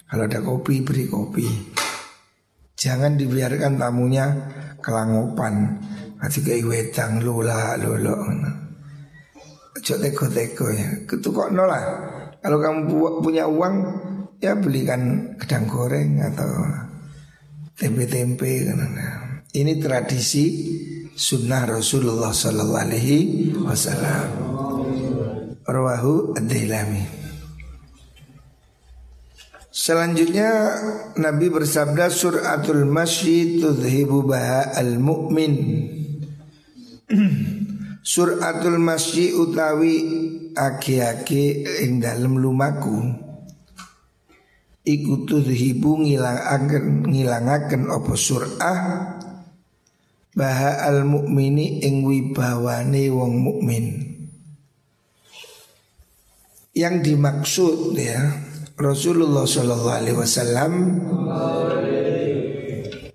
Kalau 0.07 0.25
ada 0.29 0.38
kopi 0.45 0.85
beri 0.87 1.09
kopi 1.09 1.74
Jangan 2.75 3.17
dibiarkan 3.19 3.79
tamunya 3.79 4.27
kelangopan 4.83 5.79
Kasih 6.19 6.43
kayak 6.43 6.67
wedang 6.67 7.13
lola 7.23 7.79
lolo 7.79 8.15
Ojo 9.75 9.95
teko-teko 9.99 10.67
ya. 10.71 10.89
Ketukok 11.07 11.51
nolah 11.55 11.83
Kalau 12.39 12.59
kamu 12.61 13.21
punya 13.23 13.47
uang 13.51 13.75
Ya 14.39 14.59
belikan 14.59 15.35
gedang 15.41 15.65
goreng 15.71 16.21
atau 16.21 16.51
Tempe-tempe. 17.75 18.71
Ini 19.51 19.73
tradisi 19.83 20.47
Sunnah 21.11 21.67
Rasulullah 21.67 22.31
Sallallahu 22.31 22.79
Alaihi 22.87 23.51
Wasallam. 23.51 24.29
Rawahu 25.67 26.39
Ad-Dailami 26.39 27.24
Selanjutnya 29.75 30.79
Nabi 31.19 31.51
bersabda 31.51 32.07
suratul 32.07 32.87
masyi 32.87 33.59
tudhibu 33.59 34.23
baha 34.23 34.71
al-mu'min. 34.79 35.55
Suratul 38.05 38.79
masyi 38.79 39.35
utawi 39.35 39.97
aki-aki 40.55 41.67
ing 41.83 42.05
dalem 42.05 42.37
lumaku 42.37 43.01
Iku 44.85 45.25
tudhibu 45.25 46.07
ngilangaken 46.07 47.09
ngilangaken 47.09 47.83
apa 47.89 48.13
surah? 48.15 48.83
Baha 50.37 50.87
al 50.87 51.03
mukmini 51.09 51.81
ing 51.83 52.05
wibawane 52.05 53.09
wong 53.09 53.33
mukmin. 53.41 53.85
Yang 56.77 56.95
dimaksud 57.11 57.97
ya 57.97 58.54
Rasulullah 58.75 59.47
Shallallahu 59.47 59.95
Alaihi 60.03 60.19
Wasallam 60.19 60.73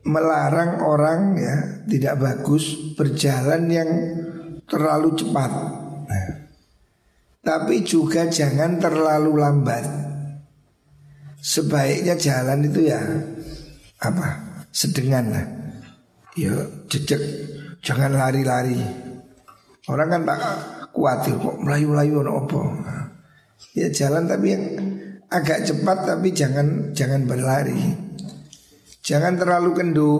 melarang 0.07 0.79
orang 0.79 1.35
ya 1.35 1.55
tidak 1.83 2.15
bagus 2.15 2.95
berjalan 2.95 3.67
yang 3.67 3.91
terlalu 4.63 5.19
cepat. 5.19 5.51
Nah, 6.07 6.29
tapi 7.43 7.83
juga 7.83 8.31
jangan 8.31 8.79
terlalu 8.79 9.35
lambat. 9.35 9.83
Sebaiknya 11.43 12.15
jalan 12.15 12.63
itu 12.63 12.87
ya 12.87 12.99
apa? 13.99 14.27
Sedengan 14.71 15.25
lah. 15.27 15.45
Ya 16.39 16.55
jejak, 16.87 17.19
jangan 17.83 18.15
lari-lari. 18.15 18.79
Orang 19.91 20.07
kan 20.07 20.23
tak 20.23 20.39
khawatir 20.95 21.35
kok 21.35 21.59
melayu-layu 21.59 22.23
apa. 22.23 22.59
Nah, 22.79 23.05
ya 23.75 23.91
jalan 23.91 24.23
tapi 24.23 24.47
yang 24.55 24.63
agak 25.29 25.65
cepat 25.65 25.97
tapi 26.05 26.33
jangan 26.33 26.93
jangan 26.93 27.25
berlari. 27.25 27.79
Jangan 29.05 29.37
terlalu 29.37 29.69
kendu. 29.77 30.11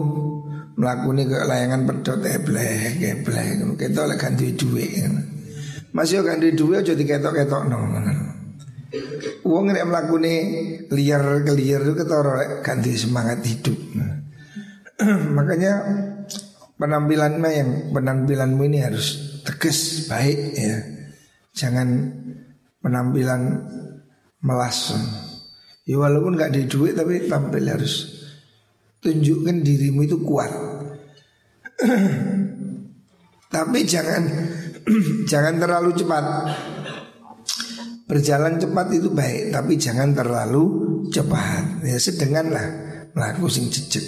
Melakukan 0.79 1.27
ke 1.27 1.37
layangan 1.43 1.83
pedot 1.83 2.23
ebleh 2.23 3.03
ebleh 3.03 3.47
kita 3.75 3.99
oleh 4.07 4.15
ganti 4.15 4.55
duit. 4.55 5.11
Masih 5.91 6.23
ganti 6.23 6.55
duit 6.55 6.87
aja 6.87 6.95
diketok 6.95 7.35
ketok 7.35 7.67
no 7.67 7.79
uang 9.45 9.73
ini 9.73 9.81
melakukan 9.85 10.25
liar 10.89 11.23
ke 11.45 11.51
liar 11.53 11.81
itu 11.85 11.93
kita 11.93 12.13
orang 12.13 12.61
ganti 12.65 12.91
semangat 12.97 13.39
hidup. 13.45 13.77
Makanya 15.37 15.73
penampilanmu 16.77 17.49
yang 17.49 17.69
penampilanmu 17.93 18.61
ini 18.65 18.79
harus 18.81 19.41
tegas 19.45 20.09
baik 20.09 20.39
ya. 20.57 20.77
Jangan 21.53 21.87
penampilan 22.81 23.41
melas 24.43 24.95
ya 25.83 25.95
walaupun 25.99 26.35
nggak 26.39 26.53
di 26.55 26.61
duit 26.69 26.95
tapi 26.95 27.27
tampil 27.27 27.63
harus 27.65 28.23
tunjukkan 29.03 29.63
dirimu 29.63 30.05
itu 30.07 30.17
kuat 30.23 30.51
Tapi 33.49 33.79
jangan 33.81 34.23
jangan 35.31 35.57
terlalu 35.57 35.89
cepat. 35.97 36.25
Berjalan 38.05 38.57
cepat 38.57 38.87
itu 38.93 39.09
baik, 39.13 39.53
tapi 39.53 39.77
jangan 39.77 40.13
terlalu 40.13 40.65
cepat. 41.09 41.81
Ya 41.85 41.97
sedenganlah 41.97 42.65
melaku 43.13 43.49
sing 43.49 43.69
jejak. 43.69 44.05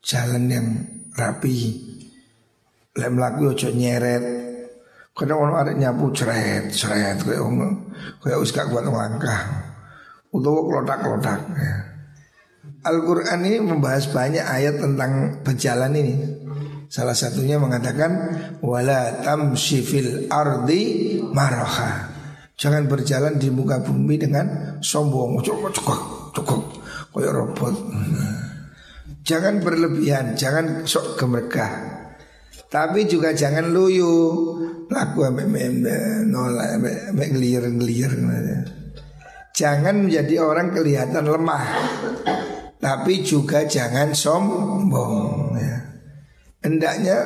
Jalan 0.00 0.48
yang 0.48 0.66
rapi. 1.12 1.76
Lek 2.96 3.10
melaku 3.12 3.52
ojo 3.52 3.68
nyeret. 3.72 4.49
Kadang 5.20 5.36
orang 5.36 5.56
ada 5.68 5.72
nyapu 5.76 6.08
ceret, 6.16 6.72
ceret 6.72 7.20
kayak 7.20 7.44
kayak 8.24 8.40
us 8.40 8.56
gak 8.56 8.72
kuat 8.72 8.88
langkah. 8.88 9.68
Utawa 10.32 10.64
kelotak-kelotak 10.64 11.40
ya. 11.60 11.74
Al-Quran 12.80 13.44
ini 13.44 13.60
membahas 13.60 14.08
banyak 14.08 14.40
ayat 14.40 14.80
tentang 14.80 15.44
berjalan 15.44 15.92
ini. 15.92 16.16
Salah 16.88 17.12
satunya 17.12 17.60
mengatakan 17.60 18.32
Wala 18.64 19.20
tamshi 19.20 19.84
fil 19.84 20.32
ardi 20.32 21.20
maraha. 21.20 22.08
Jangan 22.56 22.88
berjalan 22.88 23.36
di 23.36 23.52
muka 23.52 23.84
bumi 23.84 24.16
dengan 24.16 24.80
sombong. 24.80 25.44
Cukup, 25.44 25.68
cukup, 25.76 26.00
cukup 26.32 26.60
Kayak 27.12 27.32
robot. 27.36 27.74
Jangan 29.20 29.60
berlebihan, 29.60 30.32
jangan 30.32 30.88
sok 30.88 31.20
gemergah. 31.20 31.68
Tapi 32.70 33.04
juga 33.10 33.34
jangan 33.34 33.66
luyu 33.68 34.14
Laku 34.90 35.22
ambek 35.22 35.46
nolak 36.26 36.82
ambek 36.82 37.28
ngelir-ngelir 37.30 38.10
Jangan 39.54 40.06
menjadi 40.06 40.42
orang 40.42 40.74
kelihatan 40.74 41.30
lemah 41.30 41.64
Tapi 42.82 43.22
juga 43.22 43.70
jangan 43.70 44.10
sombong 44.10 45.54
ya. 45.54 45.78
Hendaknya 46.66 47.16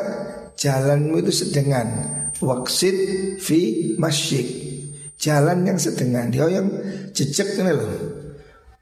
jalanmu 0.60 1.24
itu 1.24 1.32
sedengan. 1.32 1.88
Waksid 2.36 2.96
fi 3.40 3.94
masyik 3.96 4.48
Jalan 5.16 5.64
yang 5.64 5.80
sedengan. 5.80 6.28
Dia 6.28 6.52
yang 6.52 6.68
jejak 7.16 7.56
ini 7.56 7.72
loh 7.72 7.92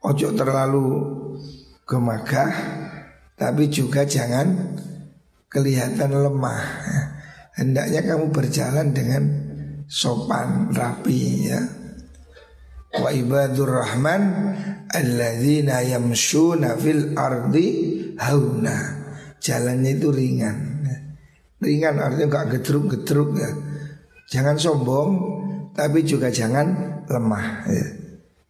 Ojo 0.02 0.34
terlalu 0.34 0.86
gemagah 1.86 2.50
Tapi 3.38 3.70
juga 3.70 4.02
jangan 4.02 4.74
kelihatan 5.46 6.10
lemah 6.10 6.64
Hendaknya 7.52 8.00
kamu 8.04 8.32
berjalan 8.32 8.96
dengan 8.96 9.22
sopan, 9.84 10.72
rapi 10.72 11.52
ya 11.52 11.60
Wa 12.92 13.08
ibadur 13.08 13.72
rahman 13.80 14.22
alladzina 14.92 15.80
yamshuna 15.80 16.76
fil 16.76 17.16
ardi 17.16 17.68
hauna. 18.20 19.00
Jalannya 19.40 19.96
itu 19.96 20.08
ringan. 20.12 20.56
Ringan 21.56 21.96
artinya 21.96 22.26
gak 22.28 22.60
gedruk-gedruk 22.60 23.30
ya. 23.40 23.50
Jangan 24.28 24.60
sombong 24.60 25.10
tapi 25.72 26.04
juga 26.04 26.28
jangan 26.28 27.00
lemah 27.08 27.64
ya. 27.64 27.86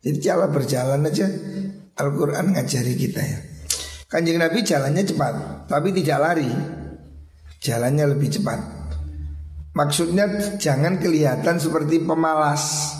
Jadi 0.02 0.18
cara 0.18 0.50
berjalan 0.50 1.06
aja 1.06 1.30
Al-Quran 1.94 2.58
ngajari 2.58 2.98
kita 2.98 3.22
ya 3.22 3.38
Kanjeng 4.10 4.42
Nabi 4.42 4.66
jalannya 4.66 5.06
cepat 5.06 5.34
Tapi 5.70 5.94
tidak 5.94 6.18
lari 6.18 6.50
Jalannya 7.62 8.10
lebih 8.10 8.34
cepat 8.34 8.81
Maksudnya 9.72 10.28
jangan 10.60 11.00
kelihatan 11.00 11.56
seperti 11.56 12.04
pemalas. 12.04 12.92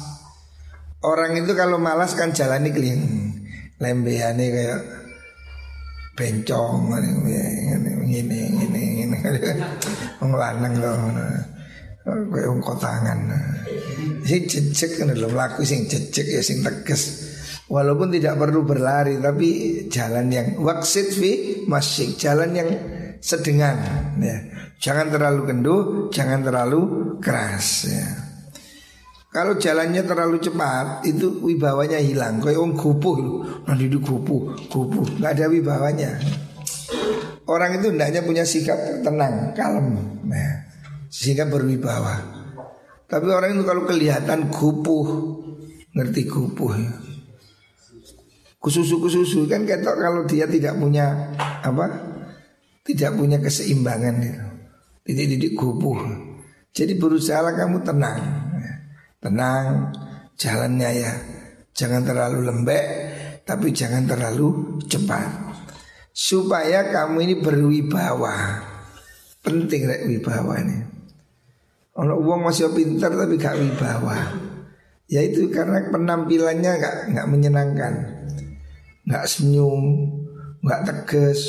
Orang 1.05 1.37
itu 1.37 1.53
kalau 1.53 1.77
malas 1.77 2.15
kan 2.17 2.33
jalan 2.33 2.63
nih 2.65 2.73
keling 2.73 3.03
Lembehane 3.83 4.47
kayak 4.55 4.81
bencong 6.15 6.95
ini 8.07 8.07
ini 8.15 8.41
ini 8.63 8.83
ngelanang 10.23 10.75
loh 10.79 10.95
kayak 12.07 12.47
wong 12.47 12.63
kotangan. 12.63 13.19
Sing 14.23 14.47
cecek 14.47 15.03
kan 15.03 15.11
lho 15.11 15.29
laku 15.35 15.67
sing 15.67 15.91
cecek 15.91 16.39
ya 16.39 16.41
sing 16.41 16.63
tegas 16.63 17.33
walaupun 17.67 18.15
tidak 18.15 18.39
perlu 18.39 18.63
berlari 18.63 19.19
tapi 19.19 19.49
jalan 19.91 20.31
yang 20.31 20.49
waksit 20.63 21.11
fi 21.11 21.65
masjid 21.67 22.13
jalan 22.15 22.55
yang 22.55 22.71
sedengan 23.23 23.79
ya 24.19 24.37
jangan 24.83 25.15
terlalu 25.15 25.41
kendu 25.47 25.77
jangan 26.11 26.43
terlalu 26.43 26.81
keras 27.23 27.87
ya 27.87 28.33
kalau 29.33 29.57
jalannya 29.57 30.05
terlalu 30.05 30.45
cepat 30.45 31.09
itu 31.09 31.41
wibawanya 31.41 31.97
hilang. 31.97 32.37
Kayak 32.37 32.61
orang 32.61 32.77
gupuh 32.77 33.17
nanti 33.65 33.89
di 33.89 33.97
gupuh, 33.97 34.53
gupuh, 34.69 35.09
nggak 35.17 35.33
ada 35.41 35.49
wibawanya. 35.49 36.21
Orang 37.49 37.81
itu 37.81 37.89
hendaknya 37.89 38.21
punya 38.21 38.45
sikap 38.45 38.77
tenang, 39.01 39.57
kalem, 39.57 40.21
nah, 40.29 40.69
sehingga 41.09 41.49
berwibawa. 41.49 42.21
Tapi 43.09 43.25
orang 43.33 43.57
itu 43.57 43.65
kalau 43.65 43.89
kelihatan 43.89 44.53
gupuh, 44.53 45.07
ngerti 45.97 46.29
gupuh 46.29 46.73
ya. 46.77 46.93
Kususu-kususu 48.61 49.49
kan 49.49 49.65
ketok 49.65 49.97
kalau 49.97 50.29
dia 50.29 50.45
tidak 50.45 50.77
punya 50.77 51.33
apa? 51.65 52.12
Tidak 52.83 53.15
punya 53.15 53.39
keseimbangan 53.39 54.15
itu. 54.19 54.43
Titik-titik 55.07 55.55
gupuh. 55.55 55.99
Jadi 56.75 56.99
berusaha 56.99 57.43
kamu 57.55 57.83
tenang. 57.87 58.19
Tenang 59.23 59.95
jalannya 60.35 60.91
ya. 60.91 61.13
Jangan 61.73 62.05
terlalu 62.05 62.45
lembek 62.45 62.85
Tapi 63.47 63.71
jangan 63.71 64.07
terlalu 64.07 64.79
cepat. 64.87 65.31
Supaya 66.11 66.91
kamu 66.91 67.17
ini 67.23 67.35
berwibawa. 67.39 68.63
Penting 69.43 69.87
rek 69.87 70.03
wibawa 70.07 70.55
ini. 70.63 70.79
Kalau 71.93 72.19
uang 72.19 72.47
masih 72.47 72.71
pintar 72.75 73.15
tapi 73.15 73.39
gak 73.39 73.59
wibawa. 73.59 74.17
Ya 75.11 75.21
itu 75.23 75.51
karena 75.51 75.87
penampilannya 75.91 76.73
gak, 76.79 76.97
gak 77.15 77.29
menyenangkan. 77.31 77.95
Gak 79.07 79.27
senyum 79.27 80.15
Gak 80.63 80.87
tegas 80.87 81.43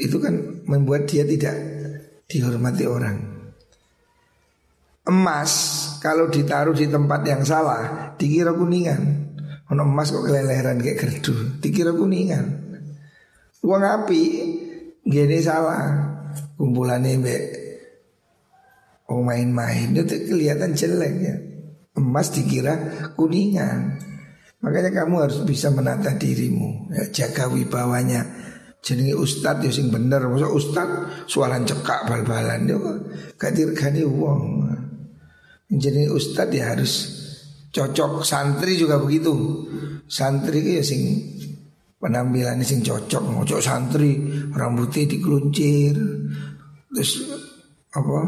Itu 0.00 0.16
kan 0.16 0.64
membuat 0.64 1.04
dia 1.04 1.28
tidak 1.28 1.56
dihormati 2.24 2.88
orang 2.88 3.30
Emas 5.10 5.52
kalau 5.98 6.30
ditaruh 6.30 6.76
di 6.76 6.86
tempat 6.86 7.24
yang 7.24 7.42
salah 7.42 8.14
dikira 8.14 8.54
kuningan. 8.54 9.32
Ono 9.72 9.82
emas 9.86 10.12
kok 10.12 10.26
keleleran 10.26 10.78
kayak 10.78 10.98
gerdu, 11.02 11.58
dikira 11.58 11.90
kuningan. 11.90 12.44
Uang 13.64 13.82
api 13.82 14.22
gini 15.02 15.38
salah. 15.40 16.14
Kumpulannya 16.54 17.16
mbek 17.16 17.42
Oh 19.10 19.26
main-main 19.26 19.90
itu 19.90 20.30
kelihatan 20.30 20.78
jelek 20.78 21.14
ya. 21.18 21.36
Emas 21.98 22.30
dikira 22.30 22.78
kuningan. 23.18 23.98
Makanya 24.62 24.92
kamu 24.92 25.26
harus 25.26 25.40
bisa 25.48 25.72
menata 25.72 26.14
dirimu, 26.14 26.92
ya, 26.92 27.08
jaga 27.10 27.48
wibawanya. 27.48 28.22
Jadi 28.80 29.12
ustad 29.12 29.60
ya 29.60 29.68
sing 29.68 29.92
bener, 29.92 30.24
masa 30.24 30.48
ustad 30.48 30.88
suaran 31.28 31.68
cekak 31.68 32.08
bal-balan. 32.08 32.64
Yo 32.64 32.78
gak 33.36 33.52
dirgani 33.52 34.02
uang. 34.02 34.42
Jadi 35.70 36.10
ustadz 36.10 36.56
ya 36.56 36.74
harus 36.74 36.92
cocok. 37.70 38.24
Santri 38.24 38.80
juga 38.80 38.98
begitu. 38.98 39.32
Santri 40.10 40.80
ya 40.80 40.82
sing 40.82 41.30
penampilannya 42.00 42.64
sing 42.64 42.80
cocok, 42.80 43.22
ngocok 43.22 43.60
santri 43.60 44.16
rambutnya 44.56 45.04
dikeluncir, 45.04 45.94
terus 46.88 47.28
apa? 47.92 48.18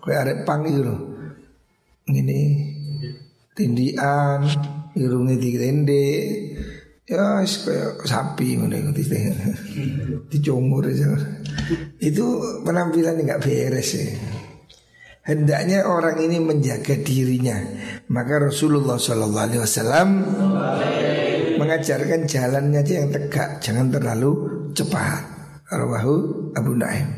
Kayak 0.00 0.20
ada 0.24 0.34
pang 0.48 0.64
loh. 0.64 1.00
Ini 2.08 2.40
tindian, 3.52 4.40
irungnya 4.96 5.36
tende, 5.36 6.08
ya 7.08 7.40
kayak 7.40 8.04
sapi 8.04 8.60
itu 8.60 9.08
dicungur 10.28 10.84
aja. 10.84 11.08
Itu 11.96 12.44
penampilan 12.68 13.24
nggak 13.24 13.40
beres 13.40 13.96
ya. 13.96 14.12
Hendaknya 15.24 15.84
orang 15.84 16.20
ini 16.24 16.40
menjaga 16.40 16.96
dirinya. 17.00 17.56
Maka 18.08 18.48
Rasulullah 18.48 18.96
Shallallahu 18.96 19.44
Alaihi 19.44 19.60
Wasallam 19.60 20.08
mengajarkan 21.60 22.24
jalannya 22.24 22.80
aja 22.80 22.94
yang 23.04 23.12
tegak, 23.12 23.60
jangan 23.60 23.92
terlalu 23.92 24.32
cepat. 24.72 25.36
Rawahu 25.68 26.48
Abu 26.56 26.72
Naim. 26.80 27.12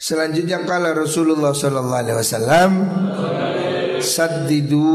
Selanjutnya 0.00 0.64
kala 0.64 0.96
Rasulullah 0.96 1.52
Shallallahu 1.52 2.00
Alaihi 2.00 2.16
Wasallam 2.16 2.70
sadidu 4.00 4.88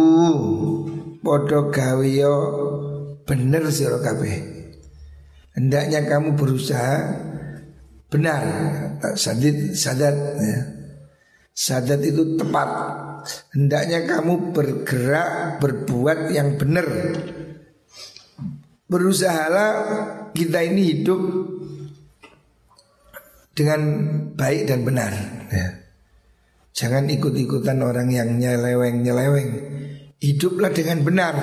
podo 1.22 1.70
gawiyo 1.70 2.65
bener 3.26 3.68
sira 3.74 3.98
kabeh. 4.00 4.34
Hendaknya 5.58 6.06
kamu 6.06 6.38
berusaha 6.38 6.96
benar. 8.08 8.44
Sadid 9.18 9.74
sadat 9.74 10.16
ya. 10.40 10.60
Sadat 11.56 12.02
itu 12.06 12.38
tepat. 12.38 12.70
Hendaknya 13.58 14.06
kamu 14.06 14.54
bergerak 14.54 15.58
Berbuat 15.58 16.30
yang 16.30 16.62
benar. 16.62 16.86
Berusahalah 18.86 19.74
Kita 20.30 20.62
ini 20.62 20.94
hidup 20.94 21.22
Dengan 23.56 23.82
baik 24.38 24.70
dan 24.70 24.86
benar 24.86 25.14
ya. 25.50 25.68
Jangan 26.76 27.08
ikut-ikutan 27.08 27.80
orang 27.80 28.12
yang 28.12 28.36
nyeleweng-nyeleweng. 28.36 29.50
Hiduplah 30.20 30.76
dengan 30.76 31.08
benar 31.08 31.36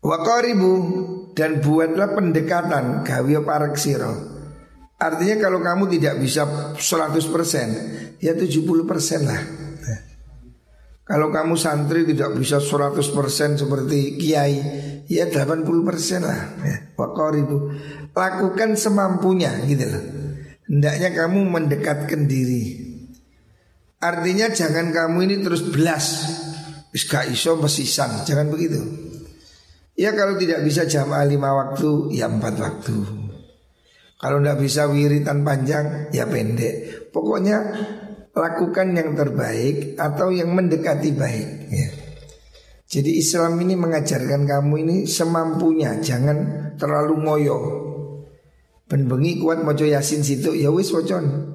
Wakoribu 0.00 0.72
Dan 1.36 1.60
buatlah 1.60 2.16
pendekatan 2.16 3.04
Gawio 3.04 3.44
pareksiro 3.44 4.12
Artinya 5.00 5.36
kalau 5.40 5.60
kamu 5.60 5.92
tidak 5.96 6.20
bisa 6.20 6.44
100% 6.76 8.20
Ya 8.20 8.36
70% 8.36 9.24
lah. 9.24 9.40
Kalau 11.08 11.32
kamu 11.32 11.56
santri 11.56 12.04
tidak 12.04 12.36
bisa 12.36 12.60
100% 12.60 13.00
seperti 13.60 14.20
kiai 14.20 14.56
Ya 15.08 15.24
80% 15.26 15.64
lah. 16.20 16.40
Ya, 16.64 16.76
itu 17.34 17.56
Lakukan 18.12 18.76
semampunya 18.76 19.56
gitu 19.64 19.88
loh. 19.88 20.04
Hendaknya 20.70 21.10
kamu 21.16 21.50
mendekatkan 21.50 22.30
diri. 22.30 22.78
Artinya 23.98 24.52
jangan 24.54 24.92
kamu 24.94 25.18
ini 25.26 25.36
terus 25.42 25.66
belas. 25.66 26.04
Gak 26.90 27.30
iso 27.30 27.54
mesisan 27.54 28.26
Jangan 28.26 28.50
begitu 28.50 29.09
Ya 29.98 30.14
kalau 30.14 30.38
tidak 30.38 30.62
bisa 30.64 30.86
jam 30.86 31.10
lima 31.26 31.50
waktu 31.54 32.14
Ya 32.14 32.30
empat 32.30 32.54
waktu 32.56 32.96
Kalau 34.20 34.38
tidak 34.40 34.58
bisa 34.62 34.86
wiritan 34.88 35.42
panjang 35.42 36.08
Ya 36.14 36.24
pendek 36.30 37.08
Pokoknya 37.10 37.58
lakukan 38.30 38.94
yang 38.94 39.18
terbaik 39.18 39.98
atau 39.98 40.30
yang 40.30 40.54
mendekati 40.54 41.10
baik 41.14 41.48
ya. 41.70 41.88
Jadi 42.90 43.22
Islam 43.22 43.54
ini 43.62 43.78
mengajarkan 43.78 44.50
kamu 44.50 44.74
ini 44.82 44.96
semampunya, 45.06 46.02
jangan 46.02 46.70
terlalu 46.74 47.14
ngoyo. 47.22 47.58
Ben 48.90 49.06
bengi 49.06 49.38
kuat 49.38 49.62
mojo 49.62 49.86
yasin 49.86 50.26
situ 50.26 50.58
ya 50.58 50.74
wis 50.74 50.90
wocon. 50.90 51.54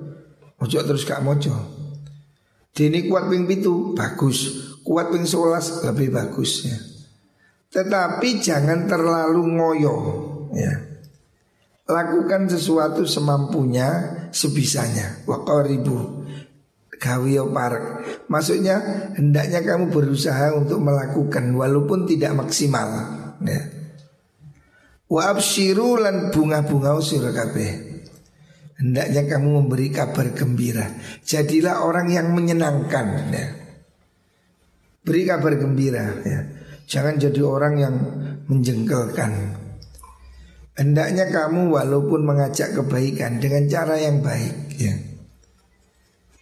Mojo 0.56 0.80
terus 0.88 1.04
gak 1.04 1.20
mojo. 1.20 1.52
Dini 2.72 3.12
kuat 3.12 3.28
ping 3.28 3.44
pitu 3.44 3.92
bagus, 3.92 4.72
kuat 4.88 5.12
ping 5.12 5.28
sebelas 5.28 5.84
lebih 5.84 6.16
bagus 6.16 6.64
ya. 6.64 6.80
Tetapi 7.76 8.40
jangan 8.40 8.88
terlalu 8.88 9.44
ngoyo 9.52 9.96
ya. 10.56 10.72
Lakukan 11.86 12.48
sesuatu 12.48 13.04
semampunya, 13.04 14.16
sebisanya. 14.32 15.22
Wakoribu 15.28 16.24
Gawio 16.96 17.52
parek 17.52 17.84
Maksudnya 18.32 18.80
hendaknya 19.20 19.60
kamu 19.62 19.92
berusaha 19.92 20.56
untuk 20.56 20.80
melakukan 20.80 21.52
Walaupun 21.52 22.08
tidak 22.08 22.34
maksimal 22.40 22.88
ya. 23.44 23.62
Wa 25.12 25.36
absyiru 25.36 26.00
lan 26.00 26.32
bunga-bunga 26.32 26.96
usir 26.96 27.22
kabeh 27.22 28.00
Hendaknya 28.80 29.28
kamu 29.28 29.62
memberi 29.62 29.92
kabar 29.92 30.32
gembira 30.32 30.88
Jadilah 31.28 31.84
orang 31.84 32.08
yang 32.08 32.32
menyenangkan 32.32 33.08
ya. 33.36 33.48
Beri 35.06 35.22
kabar 35.28 35.54
gembira 35.60 36.06
ya. 36.26 36.55
Jangan 36.86 37.18
jadi 37.18 37.42
orang 37.42 37.74
yang 37.82 37.96
menjengkelkan. 38.46 39.58
Hendaknya 40.76 41.32
kamu 41.34 41.72
walaupun 41.74 42.28
mengajak 42.28 42.78
kebaikan 42.78 43.42
dengan 43.42 43.66
cara 43.66 43.98
yang 43.98 44.22
baik 44.22 44.76
ya. 44.78 44.94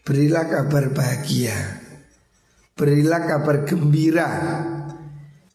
Berilah 0.04 0.44
kabar 0.52 0.92
bahagia. 0.92 1.56
Berilah 2.76 3.24
kabar 3.24 3.64
gembira. 3.64 4.28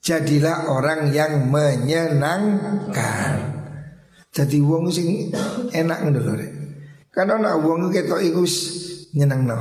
Jadilah 0.00 0.72
orang 0.72 1.12
yang 1.12 1.52
menyenangkan. 1.52 3.34
Jadi 4.32 4.62
wong 4.62 4.88
sing 4.88 5.34
enak 5.74 6.08
rek. 6.14 6.52
Karena 7.12 7.34
nak 7.36 7.60
wong 7.60 7.90
ketok 7.92 8.22
iku 8.24 8.46
nyenengno. 9.18 9.58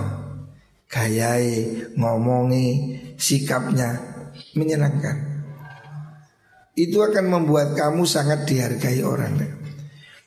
Gayai, 0.88 1.84
ngomongi, 2.00 2.96
sikapnya 3.20 4.17
menyenangkan 4.58 5.18
Itu 6.78 7.02
akan 7.02 7.26
membuat 7.26 7.74
kamu 7.74 8.06
sangat 8.06 8.46
dihargai 8.46 9.02
orang 9.02 9.38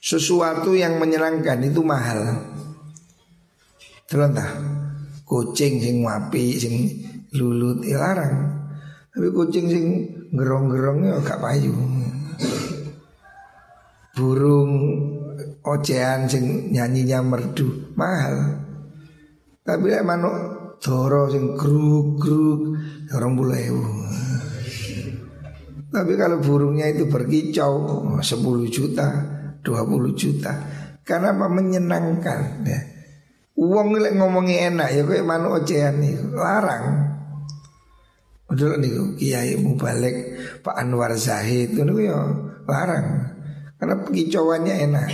Sesuatu 0.01 0.75
yang 0.75 0.99
menyenangkan 0.99 1.61
itu 1.63 1.81
mahal 1.85 2.41
Terus 4.11 4.35
kucing 5.23 5.79
sing 5.79 6.03
wapi 6.03 6.59
sing 6.59 6.75
lulut 7.39 7.87
ya 7.87 8.03
larang. 8.03 8.67
Tapi 9.15 9.31
kucing 9.31 9.71
sing 9.71 9.87
gerong-gerong 10.35 11.07
ya 11.07 11.15
gak 11.23 11.39
payu. 11.39 11.71
Burung 14.19 14.71
ocehan 15.63 16.27
sing 16.27 16.75
nyanyinya 16.75 17.23
merdu 17.23 17.95
mahal. 17.95 18.59
Tapi 19.63 19.87
lek 19.87 20.03
manuk 20.03 20.35
doro 20.81 21.29
sing 21.29 21.55
gruk-gruk 21.55 22.61
orang 23.13 23.33
bulu 23.37 23.55
Tapi 25.91 26.13
kalau 26.15 26.39
burungnya 26.41 26.87
itu 26.87 27.11
berkicau 27.11 27.73
10 28.17 28.23
juta, 28.71 29.07
20 29.61 30.15
juta. 30.15 30.53
Karena 31.03 31.35
apa 31.35 31.51
menyenangkan 31.51 32.41
ya. 32.63 32.81
Uang 33.61 33.99
lek 33.99 34.15
ngomongi 34.17 34.57
enak 34.57 34.89
ya 34.95 35.03
kayak 35.05 35.27
manu 35.27 35.59
ocehan 35.59 36.01
nih 36.01 36.17
larang. 36.33 37.11
Udah 38.49 38.79
nih 38.79 39.19
Kiai 39.19 39.59
Mubalik 39.59 40.17
Pak 40.63 40.79
Anwar 40.79 41.13
Zahid 41.19 41.75
itu 41.75 41.83
ya 42.01 42.19
larang 42.65 43.37
karena 43.77 43.95
pengicauannya 44.01 44.75
enak. 44.87 45.11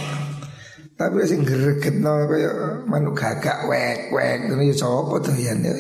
Tapi 0.96 1.28
sing 1.28 1.44
greget 1.44 2.00
no 2.00 2.24
kayak 2.24 2.88
manu 2.88 3.12
gagak 3.12 3.68
wek 3.68 4.08
wek 4.16 4.48
itu 4.48 4.54
ya 4.56 4.74
coba 4.80 5.20
tuh 5.20 5.36
ya 5.36 5.52
nih. 5.52 5.76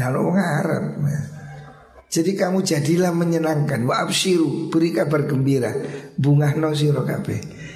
Nah 0.00 0.08
lo 0.08 0.32
ngarep. 0.32 0.84
Jadi 2.14 2.30
kamu 2.38 2.62
jadilah 2.62 3.10
menyenangkan 3.10 3.82
Wa 3.90 4.06
absyiru 4.06 4.70
Beri 4.70 4.94
kabar 4.94 5.26
gembira 5.26 5.74
Bunga 6.14 6.54
no 6.54 6.70
siro 6.70 7.02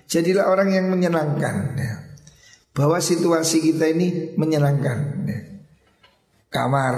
Jadilah 0.07 0.47
orang 0.47 0.79
yang 0.79 0.87
menyenangkan 0.95 1.75
ya 1.75 2.09
bahwa 2.79 3.03
situasi 3.03 3.59
kita 3.59 3.91
ini 3.91 4.39
menyenangkan. 4.39 5.27
Kamar 6.47 6.95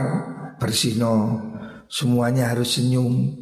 bersino, 0.60 1.40
semuanya 1.88 2.52
harus 2.52 2.76
senyum. 2.76 3.32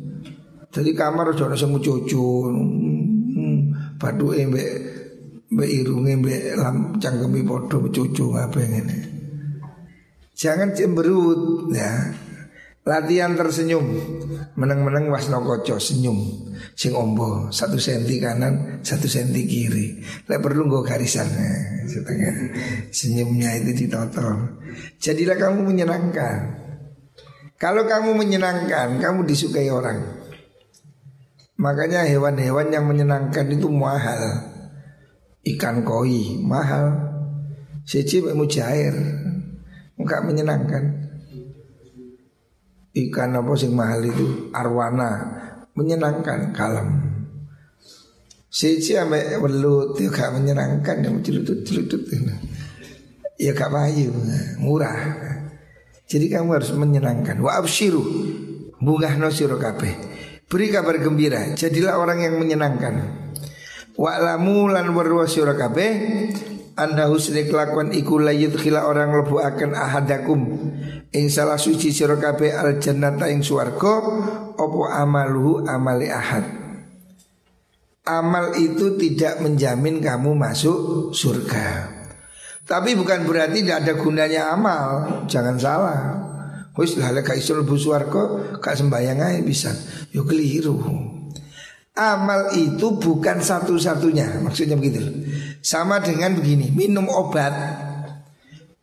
Jadi 0.70 0.94
kamar 0.94 1.34
udah 1.34 1.50
ada 1.50 1.58
semua 1.58 1.82
cucu, 1.82 2.46
hmm, 2.46 3.58
padu 3.98 4.38
embe 4.38 4.87
be 5.48 5.64
irunge 5.64 6.14
be 6.20 6.52
lam 6.56 7.00
cangkemi 7.00 7.40
podo 7.44 7.88
cucu 7.88 8.36
apa 8.36 8.60
ini. 8.60 8.98
Jangan 10.38 10.70
cemberut 10.76 11.72
ya. 11.74 12.14
Latihan 12.88 13.36
tersenyum. 13.36 13.84
Meneng-meneng 14.56 15.12
wasno 15.12 15.44
koco 15.44 15.76
senyum. 15.76 16.48
Sing 16.72 16.96
ombo 16.96 17.52
Satu 17.52 17.76
senti 17.76 18.16
kanan 18.16 18.80
Satu 18.80 19.04
senti 19.04 19.44
kiri. 19.44 20.00
Lek 20.24 20.40
perlu 20.40 20.64
gue 20.72 20.82
garisan 20.86 21.28
setengah. 21.84 22.32
Senyumnya 22.88 23.60
itu 23.60 23.84
ditoto 23.84 24.56
Jadilah 24.96 25.36
kamu 25.36 25.68
menyenangkan. 25.68 26.38
Kalau 27.60 27.84
kamu 27.84 28.16
menyenangkan 28.16 28.96
Kamu 29.02 29.28
disukai 29.28 29.68
orang. 29.68 30.00
Makanya 31.60 32.08
hewan-hewan 32.08 32.72
yang 32.72 32.86
menyenangkan 32.88 33.52
itu 33.52 33.68
mahal 33.68 34.54
Ikan 35.54 35.86
koi 35.86 36.36
mahal. 36.44 36.92
Seci 37.88 38.20
mujair. 38.20 38.92
Enggak 39.96 40.20
menyenangkan 40.28 41.08
ikan 43.06 43.30
apa 43.38 43.52
sing 43.54 43.72
mahal 43.74 44.02
itu? 44.02 44.50
Arwana. 44.50 45.10
Menyenangkan 45.78 46.50
kalem. 46.50 46.88
Siji 48.48 48.98
ame 48.98 49.38
welut 49.38 49.94
itu 50.00 50.10
gak 50.10 50.34
menyenangkan. 50.34 51.04
Yang 51.04 51.16
celutut-celutut 51.30 52.02
Ya 53.38 53.54
gak 53.54 53.70
payu 53.70 54.10
Murah. 54.58 54.98
Jadi 56.08 56.26
kamu 56.26 56.58
harus 56.58 56.74
menyenangkan. 56.74 57.38
Wa 57.38 57.62
absyiru 57.62 58.02
Bunga 58.78 59.14
no 59.14 59.30
kabeh. 59.30 59.94
Beri 60.48 60.66
kabar 60.72 60.96
gembira. 60.98 61.54
Jadilah 61.54 62.00
orang 62.00 62.24
yang 62.24 62.34
menyenangkan 62.40 63.27
Wa 63.98 64.22
lamu 64.22 64.70
lan 64.70 64.94
warwa 64.94 65.26
siro 65.26 65.58
kabeh 65.58 65.90
Anda 66.78 67.10
husni 67.10 67.50
kelakuan 67.50 67.90
iku 67.90 68.22
layut 68.22 68.54
khila 68.54 68.86
orang 68.86 69.10
lebu 69.10 69.42
akan 69.42 69.74
ahadakum. 69.74 70.40
Ing 71.10 71.26
salah 71.26 71.58
suci 71.58 71.90
sira 71.90 72.14
kabeh 72.14 72.54
al 72.54 72.78
jannata 72.78 73.26
ing 73.26 73.42
swarga 73.42 73.98
apa 74.54 75.02
amaluhu 75.02 75.66
amali 75.66 76.06
ahad. 76.06 76.46
Amal 78.06 78.54
itu 78.62 78.94
tidak 78.94 79.42
menjamin 79.42 79.98
kamu 79.98 80.38
masuk 80.38 81.10
surga. 81.10 81.98
Tapi 82.62 82.94
bukan 82.94 83.26
berarti 83.26 83.66
tidak 83.66 83.82
ada 83.82 83.92
gunanya 83.98 84.42
amal. 84.54 84.86
Jangan 85.26 85.56
salah. 85.58 86.00
Wis 86.78 86.94
lah 86.94 87.10
lek 87.10 87.34
iso 87.34 87.58
mlebu 87.58 87.74
swarga 87.74 88.54
gak 88.62 88.78
sembayang 88.78 89.18
ae 89.18 89.38
bisa 89.42 89.74
yo 90.14 90.22
keliru 90.22 90.78
Amal 91.98 92.54
itu 92.54 92.94
bukan 92.94 93.42
satu-satunya 93.42 94.38
Maksudnya 94.38 94.78
begitu 94.78 95.02
Sama 95.58 95.98
dengan 95.98 96.38
begini 96.38 96.70
Minum 96.70 97.10
obat 97.10 97.50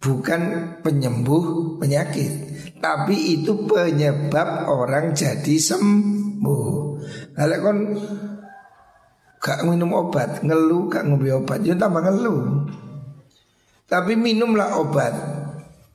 bukan 0.06 0.41
penyembuh 0.86 1.75
penyakit, 1.82 2.32
tapi 2.78 3.41
itu 3.41 3.65
penyebab 3.65 4.69
orang 4.69 5.17
jadi 5.17 5.56
sembuh. 5.58 6.69
Kalau 7.34 7.58
kon 7.65 7.78
gak 9.41 9.60
minum 9.65 9.91
obat, 9.97 10.45
ngeluh 10.45 10.86
gak 10.93 11.10
ngombe 11.10 11.34
obat, 11.34 11.65
ya 11.65 11.73
tambah 11.73 12.06
ngeluh. 12.06 12.69
Tapi 13.89 14.13
minumlah 14.13 14.78
obat. 14.78 15.13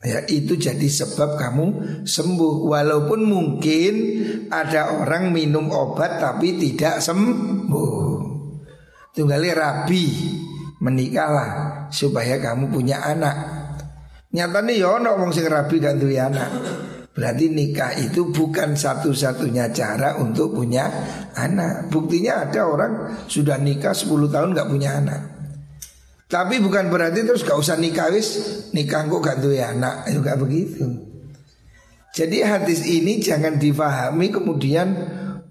Ya 0.00 0.24
itu 0.32 0.56
jadi 0.56 0.88
sebab 0.88 1.36
kamu 1.36 1.66
sembuh 2.08 2.72
Walaupun 2.72 3.20
mungkin 3.20 3.94
ada 4.50 4.98
orang 4.98 5.30
minum 5.30 5.70
obat 5.70 6.18
tapi 6.18 6.58
tidak 6.58 6.98
sembuh. 6.98 8.18
Tunggali 9.14 9.50
rabi 9.54 10.06
menikahlah 10.82 11.86
supaya 11.94 12.42
kamu 12.42 12.66
punya 12.70 13.06
anak. 13.06 13.36
Nyatanya 14.30 14.72
ya 14.74 14.88
ono 14.98 15.10
wong 15.18 15.30
sing 15.30 15.46
rabi 15.46 15.78
gak 15.82 15.98
duwe 15.98 16.18
anak. 16.18 16.50
Berarti 17.10 17.50
nikah 17.50 17.98
itu 17.98 18.30
bukan 18.30 18.78
satu-satunya 18.78 19.74
cara 19.74 20.18
untuk 20.22 20.54
punya 20.54 20.86
anak. 21.34 21.90
Buktinya 21.90 22.46
ada 22.46 22.70
orang 22.70 22.92
sudah 23.26 23.58
nikah 23.58 23.90
10 23.90 24.30
tahun 24.30 24.54
gak 24.54 24.70
punya 24.70 25.02
anak. 25.02 25.20
Tapi 26.30 26.62
bukan 26.62 26.86
berarti 26.86 27.26
terus 27.26 27.42
gak 27.42 27.58
usah 27.58 27.74
nikah 27.74 28.14
wis. 28.14 28.38
Nikah 28.70 29.10
kok 29.10 29.18
gak 29.18 29.42
tuh 29.42 29.58
anak. 29.58 30.06
Itu 30.06 30.22
gak 30.22 30.38
begitu. 30.38 31.09
Jadi 32.10 32.42
hadis 32.42 32.82
ini 32.86 33.22
jangan 33.22 33.56
difahami 33.56 34.34
kemudian 34.34 34.88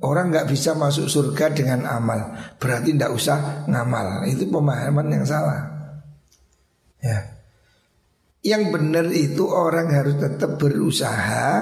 orang 0.03 0.31
nggak 0.31 0.51
bisa 0.51 0.75
masuk 0.75 1.07
surga 1.07 1.55
dengan 1.55 1.87
amal. 1.87 2.35
Berarti 2.59 2.95
tidak 2.95 3.15
usah 3.15 3.63
ngamal. 3.67 4.27
Itu 4.27 4.51
pemahaman 4.51 5.07
yang 5.07 5.23
salah. 5.23 5.61
Ya. 6.99 7.39
Yang 8.43 8.63
benar 8.71 9.07
itu 9.11 9.43
orang 9.51 9.91
harus 9.91 10.15
tetap 10.15 10.55
berusaha 10.55 11.59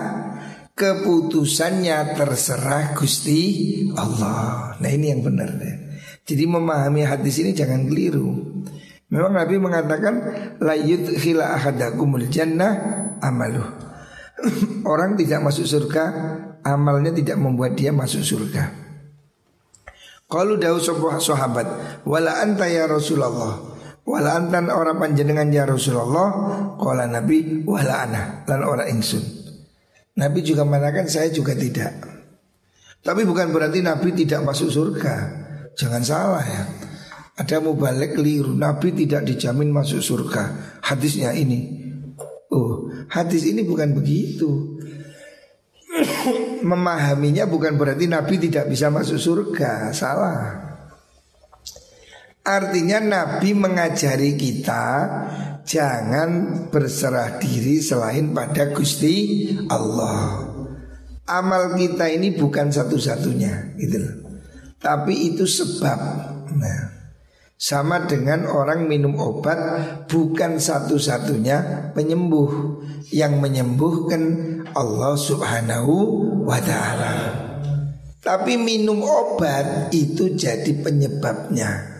Keputusannya 0.78 2.14
terserah 2.14 2.94
Gusti 2.94 3.42
Allah 3.98 4.78
Nah 4.78 4.90
ini 4.94 5.10
yang 5.10 5.26
benar 5.26 5.58
deh. 5.58 5.76
Jadi 6.22 6.46
memahami 6.46 7.02
hadis 7.02 7.42
ini 7.42 7.58
jangan 7.58 7.90
keliru 7.90 8.62
Memang 9.10 9.34
Nabi 9.34 9.56
mengatakan 9.58 10.16
la 10.60 10.76
yudkhila 10.76 11.56
ahadakumul 11.56 12.28
jannah 12.28 12.76
amaluh. 13.24 13.87
Orang 14.86 15.18
tidak 15.18 15.42
masuk 15.42 15.66
surga, 15.66 16.04
amalnya 16.62 17.10
tidak 17.14 17.38
membuat 17.42 17.74
dia 17.74 17.90
masuk 17.90 18.22
surga. 18.22 18.70
Kalau 20.28 20.60
dawu 20.60 20.78
sebuah 20.78 21.24
sahabat, 21.24 21.68
wala 22.04 22.44
anta 22.44 22.68
ya 22.68 22.86
Rasulullah. 22.86 23.80
Wala 24.08 24.40
antan 24.40 24.72
orang 24.72 25.04
panjenengan 25.04 25.52
ya 25.52 25.68
Rasulullah, 25.68 26.32
qala 26.80 27.12
Nabi 27.12 27.68
wala 27.68 28.08
ana 28.08 28.24
lan 28.48 28.64
ora 28.64 28.88
ingsun. 28.88 29.20
Nabi 30.16 30.40
juga 30.48 30.64
mengatakan 30.64 31.12
saya 31.12 31.28
juga 31.28 31.52
tidak. 31.52 32.08
Tapi 33.04 33.28
bukan 33.28 33.52
berarti 33.52 33.84
Nabi 33.84 34.16
tidak 34.16 34.48
masuk 34.48 34.72
surga. 34.72 35.16
Jangan 35.76 36.04
salah 36.08 36.44
ya. 36.44 36.64
Ada 37.38 37.62
balik 37.62 38.18
keliru 38.18 38.50
Nabi 38.58 38.98
tidak 38.98 39.22
dijamin 39.30 39.70
masuk 39.70 40.02
surga 40.02 40.58
Hadisnya 40.82 41.38
ini 41.38 41.86
hadis 43.06 43.46
ini 43.46 43.62
bukan 43.62 43.94
begitu. 43.94 44.80
Memahaminya 46.62 47.50
bukan 47.50 47.78
berarti 47.78 48.10
Nabi 48.10 48.42
tidak 48.42 48.70
bisa 48.70 48.90
masuk 48.90 49.18
surga. 49.18 49.94
Salah. 49.94 50.66
Artinya 52.48 53.04
Nabi 53.04 53.52
mengajari 53.52 54.40
kita 54.40 54.86
Jangan 55.68 56.32
berserah 56.72 57.44
diri 57.44 57.84
selain 57.84 58.32
pada 58.32 58.72
Gusti 58.72 59.52
Allah. 59.68 60.48
Amal 61.28 61.76
kita 61.76 62.08
ini 62.08 62.32
bukan 62.32 62.72
satu-satunya 62.72 63.76
gitu 63.76 64.00
Tapi 64.80 65.36
itu 65.36 65.44
sebab. 65.44 66.00
Nah 66.56 66.97
sama 67.58 68.06
dengan 68.06 68.46
orang 68.46 68.86
minum 68.86 69.18
obat 69.18 69.58
bukan 70.06 70.62
satu-satunya 70.62 71.92
penyembuh. 71.98 72.86
Yang 73.08 73.34
menyembuhkan 73.40 74.24
Allah 74.76 75.16
subhanahu 75.16 75.96
wa 76.44 76.60
ta'ala. 76.60 77.16
Tapi 78.20 78.60
minum 78.60 79.00
obat 79.00 79.96
itu 79.96 80.36
jadi 80.36 80.76
penyebabnya. 80.84 81.98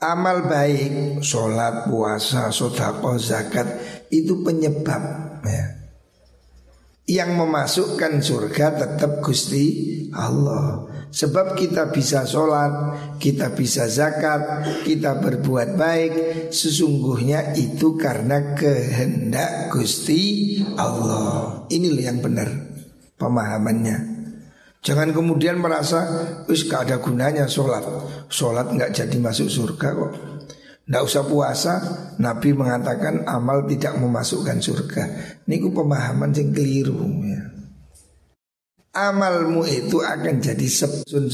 Amal 0.00 0.48
baik, 0.48 1.20
sholat, 1.20 1.88
puasa, 1.88 2.48
sodako, 2.52 3.20
zakat 3.20 3.68
Itu 4.08 4.40
penyebab 4.40 5.02
ya. 5.44 5.73
Yang 7.04 7.30
memasukkan 7.36 8.12
surga 8.24 8.66
tetap 8.80 9.20
Gusti 9.20 9.64
Allah. 10.16 10.88
Sebab 11.14 11.54
kita 11.54 11.94
bisa 11.94 12.26
sholat, 12.26 12.72
kita 13.22 13.54
bisa 13.54 13.86
zakat, 13.86 14.66
kita 14.82 15.22
berbuat 15.22 15.78
baik 15.78 16.12
Sesungguhnya 16.50 17.54
itu 17.54 17.94
karena 17.94 18.56
kehendak 18.58 19.70
Gusti 19.70 20.58
Allah. 20.74 21.68
Inilah 21.70 22.04
yang 22.08 22.18
benar 22.24 22.48
pemahamannya. 23.20 24.16
Jangan 24.84 25.12
kemudian 25.12 25.60
merasa 25.60 26.04
Wis 26.50 26.66
gak 26.66 26.88
ada 26.88 27.04
gunanya 27.04 27.44
sholat. 27.46 27.84
Sholat 28.32 28.72
nggak 28.74 28.92
jadi 28.96 29.16
masuk 29.20 29.48
surga 29.52 29.88
kok 29.92 30.33
Nggak 30.84 31.04
usah 31.08 31.24
puasa 31.24 31.72
Nabi 32.20 32.52
mengatakan 32.52 33.24
amal 33.24 33.64
tidak 33.64 33.96
memasukkan 33.96 34.60
surga. 34.60 35.02
Ini 35.48 35.72
pemahaman 35.72 36.30
yang 36.36 36.52
keliru 36.52 37.00
ya. 37.24 37.42
Amalmu 38.94 39.66
itu 39.66 39.98
akan 39.98 40.38
jadi 40.38 40.68
sebsun 40.68 41.26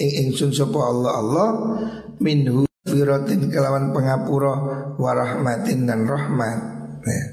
ingsun 0.00 0.50
Allah. 0.66 1.12
Allah 1.20 1.48
minhu 2.18 2.66
firatin 2.82 3.52
kelawan 3.52 3.94
pengapura 3.94 4.54
warahmatin 4.98 5.86
dan 5.86 6.08
rahmat 6.10 6.58
ya. 7.06 7.24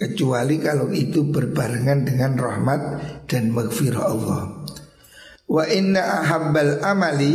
kecuali 0.00 0.56
kalau 0.56 0.88
itu 0.88 1.28
berbarengan 1.28 2.08
dengan 2.08 2.32
rahmat 2.40 2.80
dan 3.28 3.52
maghfirah 3.52 4.04
Allah. 4.08 4.64
Wa 5.44 5.66
inna 5.68 6.22
ahabbal 6.24 6.80
amali 6.80 7.34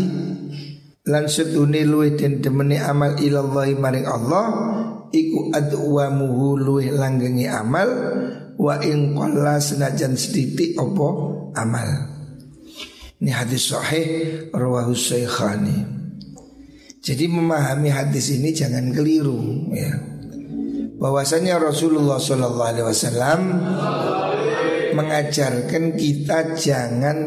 lan 1.05 1.29
sedune 1.29 1.85
luwih 1.85 2.17
den 2.17 2.41
demeni 2.41 2.81
amal 2.81 3.13
ilallahi 3.21 3.77
maring 3.77 4.09
Allah 4.09 4.45
iku 5.13 5.53
adwamuhu 5.53 6.57
luwih 6.57 6.89
langgengi 6.97 7.45
amal 7.45 7.85
wa 8.57 8.81
in 8.81 9.13
qalla 9.13 9.61
senajan 9.61 10.17
sedikit 10.17 10.81
opo 10.81 11.07
amal. 11.53 11.87
Ini 13.21 13.31
hadis 13.31 13.69
sahih 13.71 14.07
rawahu 14.51 14.97
Syekhani. 14.97 15.93
Jadi 17.05 17.29
memahami 17.29 17.93
hadis 17.93 18.33
ini 18.33 18.49
jangan 18.49 18.89
keliru 18.89 19.69
ya. 19.71 19.93
Bahwasanya 20.97 21.61
Rasulullah 21.61 22.17
Shallallahu 22.17 22.69
alaihi 22.71 22.87
wasallam 22.89 23.39
mengajarkan 24.97 25.93
kita 25.93 26.57
jangan 26.57 27.17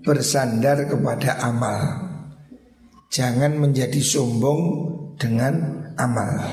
bersandar 0.00 0.88
kepada 0.88 1.44
amal. 1.44 2.07
Jangan 3.08 3.56
menjadi 3.56 4.00
sombong 4.04 4.60
dengan 5.16 5.84
amal. 5.96 6.44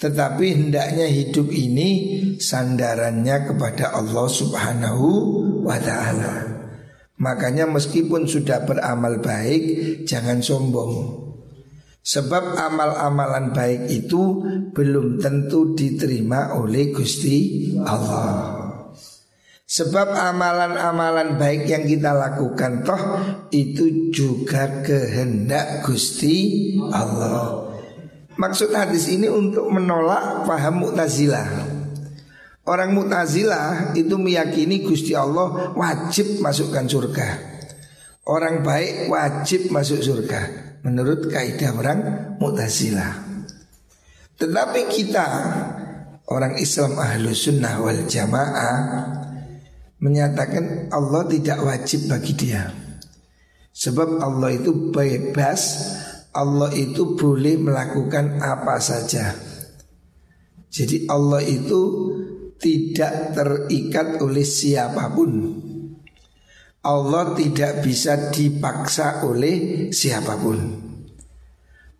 Tetapi 0.00 0.46
hendaknya 0.56 1.04
hidup 1.10 1.52
ini 1.52 1.88
sandarannya 2.40 3.52
kepada 3.52 3.92
Allah 3.92 4.26
Subhanahu 4.30 5.06
wa 5.60 5.76
taala. 5.76 6.34
Makanya 7.20 7.68
meskipun 7.68 8.24
sudah 8.24 8.64
beramal 8.64 9.20
baik 9.20 9.62
jangan 10.08 10.40
sombong. 10.40 11.20
Sebab 12.00 12.56
amal-amalan 12.56 13.52
baik 13.52 13.92
itu 13.92 14.40
belum 14.72 15.20
tentu 15.20 15.76
diterima 15.76 16.56
oleh 16.56 16.96
Gusti 16.96 17.68
Allah. 17.84 18.59
Sebab 19.70 20.18
amalan-amalan 20.18 21.38
baik 21.38 21.70
yang 21.70 21.86
kita 21.86 22.10
lakukan 22.10 22.82
toh 22.82 23.02
itu 23.54 24.10
juga 24.10 24.82
kehendak 24.82 25.86
Gusti 25.86 26.74
Allah. 26.90 27.70
Maksud 28.34 28.74
hadis 28.74 29.06
ini 29.06 29.30
untuk 29.30 29.70
menolak 29.70 30.42
paham 30.42 30.82
Mu'tazilah. 30.82 31.70
Orang 32.66 32.98
Mu'tazilah 32.98 33.94
itu 33.94 34.18
meyakini 34.18 34.82
Gusti 34.82 35.14
Allah 35.14 35.70
wajib 35.78 36.42
masukkan 36.42 36.90
surga. 36.90 37.28
Orang 38.26 38.66
baik 38.66 39.06
wajib 39.06 39.70
masuk 39.70 40.02
surga 40.02 40.40
menurut 40.82 41.30
kaidah 41.30 41.78
orang 41.78 41.98
Mu'tazilah. 42.42 43.22
Tetapi 44.34 44.80
kita 44.90 45.26
orang 46.26 46.58
Islam 46.58 46.98
ahlu 46.98 47.30
sunnah 47.30 47.78
wal 47.78 48.02
jamaah 48.10 49.19
menyatakan 50.00 50.88
Allah 50.90 51.28
tidak 51.28 51.60
wajib 51.60 52.08
bagi 52.08 52.32
dia. 52.34 52.72
Sebab 53.70 54.20
Allah 54.20 54.50
itu 54.56 54.90
bebas 54.90 55.60
Allah 56.30 56.70
itu 56.78 57.18
boleh 57.18 57.58
melakukan 57.58 58.38
apa 58.38 58.78
saja. 58.78 59.34
Jadi 60.70 61.10
Allah 61.10 61.42
itu 61.42 61.82
tidak 62.54 63.34
terikat 63.34 64.22
oleh 64.22 64.46
siapa 64.46 65.10
pun. 65.10 65.30
Allah 66.80 67.34
tidak 67.34 67.82
bisa 67.82 68.30
dipaksa 68.30 69.26
oleh 69.26 69.90
siapa 69.90 70.38
pun. 70.38 70.58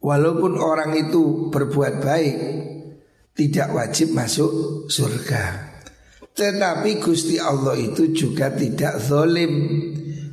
Walaupun 0.00 0.56
orang 0.56 0.96
itu 0.96 1.52
berbuat 1.52 2.00
baik, 2.00 2.36
tidak 3.34 3.68
wajib 3.74 4.14
masuk 4.16 4.86
surga. 4.88 5.69
Tetapi 6.40 7.04
Gusti 7.04 7.36
Allah 7.36 7.76
itu 7.76 8.16
juga 8.16 8.48
tidak 8.48 8.96
zolim 8.96 9.52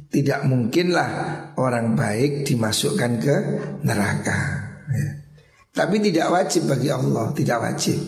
Tidak 0.08 0.48
mungkinlah 0.48 1.10
orang 1.60 2.00
baik 2.00 2.48
dimasukkan 2.48 3.12
ke 3.20 3.36
neraka 3.84 4.40
ya. 4.88 5.08
Tapi 5.76 6.00
tidak 6.00 6.32
wajib 6.32 6.72
bagi 6.72 6.88
Allah, 6.88 7.36
tidak 7.36 7.60
wajib 7.60 8.00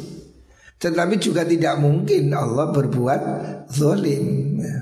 Tetapi 0.80 1.20
juga 1.20 1.44
tidak 1.44 1.76
mungkin 1.84 2.32
Allah 2.32 2.72
berbuat 2.72 3.22
zolim 3.68 4.28
ya. 4.64 4.78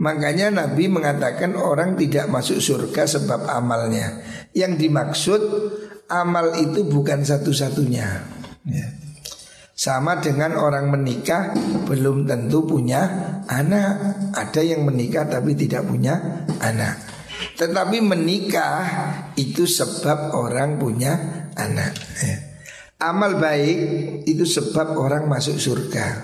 Makanya 0.00 0.48
Nabi 0.48 0.88
mengatakan 0.88 1.52
orang 1.60 1.92
tidak 2.00 2.32
masuk 2.32 2.56
surga 2.56 3.04
sebab 3.04 3.52
amalnya 3.52 4.24
Yang 4.56 4.72
dimaksud 4.88 5.40
amal 6.08 6.56
itu 6.56 6.88
bukan 6.88 7.20
satu-satunya 7.20 8.08
ya. 8.64 9.03
Sama 9.74 10.22
dengan 10.22 10.54
orang 10.54 10.86
menikah 10.86 11.50
belum 11.90 12.30
tentu 12.30 12.62
punya 12.62 13.02
anak. 13.50 13.92
Ada 14.30 14.62
yang 14.62 14.86
menikah 14.86 15.26
tapi 15.26 15.58
tidak 15.58 15.82
punya 15.90 16.46
anak. 16.62 16.94
Tetapi 17.58 17.98
menikah 17.98 18.82
itu 19.34 19.66
sebab 19.66 20.30
orang 20.38 20.78
punya 20.78 21.12
anak. 21.58 21.90
Ya. 22.22 22.36
Amal 23.02 23.42
baik 23.42 23.78
itu 24.30 24.46
sebab 24.46 24.94
orang 24.94 25.26
masuk 25.26 25.58
surga. 25.58 26.22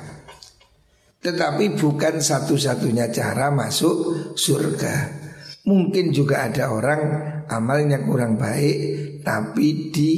Tetapi 1.20 1.76
bukan 1.76 2.22
satu-satunya 2.22 3.10
cara 3.10 3.50
masuk 3.50 4.32
surga. 4.38 5.20
Mungkin 5.66 6.14
juga 6.14 6.48
ada 6.48 6.72
orang 6.72 7.02
amalnya 7.50 8.00
kurang 8.00 8.40
baik 8.40 8.78
tapi 9.20 9.92
di 9.92 10.12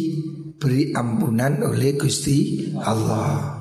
diberi 0.63 0.95
ampunan 0.95 1.59
oleh 1.67 1.99
Gusti 1.99 2.71
Allah. 2.79 3.59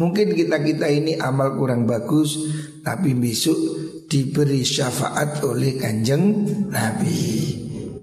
Mungkin 0.00 0.32
kita-kita 0.32 0.88
ini 0.88 1.20
amal 1.20 1.58
kurang 1.58 1.82
bagus 1.82 2.38
Tapi 2.86 3.18
besok 3.18 3.58
diberi 4.06 4.62
syafaat 4.62 5.42
oleh 5.42 5.74
kanjeng 5.74 6.46
Nabi 6.70 7.18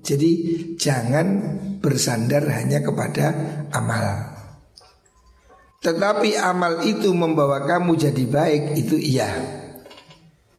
Jadi 0.04 0.32
jangan 0.76 1.56
bersandar 1.80 2.52
hanya 2.52 2.84
kepada 2.84 3.32
amal 3.72 4.28
Tetapi 5.80 6.36
amal 6.36 6.84
itu 6.84 7.16
membawa 7.16 7.64
kamu 7.64 7.96
jadi 7.96 8.24
baik 8.28 8.76
Itu 8.76 9.00
iya 9.00 9.32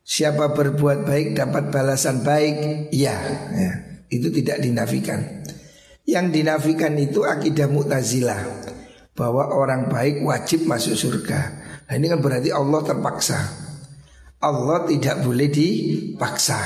Siapa 0.09 0.57
berbuat 0.57 1.05
baik 1.05 1.37
dapat 1.37 1.69
balasan 1.69 2.25
baik 2.25 2.89
Iya 2.97 3.17
ya. 3.53 3.73
Itu 4.09 4.33
tidak 4.33 4.65
dinafikan 4.65 5.36
yang 6.07 6.31
dinafikan 6.31 6.95
itu 6.95 7.27
akidah 7.27 7.67
Mu'tazilah 7.67 8.41
bahwa 9.19 9.51
orang 9.51 9.91
baik 9.91 10.23
wajib 10.23 10.65
masuk 10.65 10.95
surga. 10.95 11.41
Nah 11.91 11.95
ini 11.99 12.07
kan 12.07 12.23
berarti 12.23 12.55
Allah 12.55 12.81
terpaksa. 12.87 13.41
Allah 14.39 14.87
tidak 14.87 15.27
boleh 15.27 15.51
dipaksa. 15.51 16.61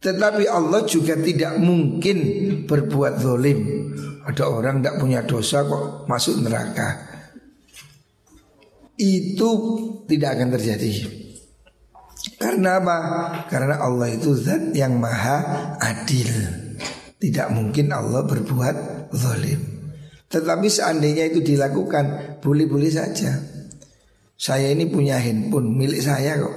Tetapi 0.00 0.48
Allah 0.48 0.86
juga 0.88 1.18
tidak 1.18 1.60
mungkin 1.60 2.18
berbuat 2.64 3.20
zolim. 3.20 3.92
Ada 4.24 4.44
orang 4.48 4.80
tidak 4.80 4.96
punya 5.02 5.20
dosa 5.26 5.66
kok 5.66 6.08
masuk 6.08 6.40
neraka. 6.40 7.12
Itu 8.96 9.50
tidak 10.08 10.40
akan 10.40 10.48
terjadi. 10.56 10.94
Karena 12.40 12.80
apa? 12.80 12.98
Karena 13.50 13.82
Allah 13.82 14.08
itu 14.14 14.32
zat 14.32 14.72
yang 14.72 14.96
maha 14.96 15.76
adil. 15.78 16.65
Tidak 17.16 17.48
mungkin 17.52 17.88
Allah 17.92 18.28
berbuat 18.28 18.76
zalim. 19.16 19.76
Tetapi 20.26 20.66
seandainya 20.66 21.30
itu 21.30 21.40
dilakukan, 21.40 22.38
boleh-boleh 22.42 22.90
saja. 22.90 23.40
Saya 24.36 24.68
ini 24.68 24.84
punya 24.84 25.16
handphone 25.16 25.72
milik 25.72 26.04
saya 26.04 26.36
kok. 26.36 26.56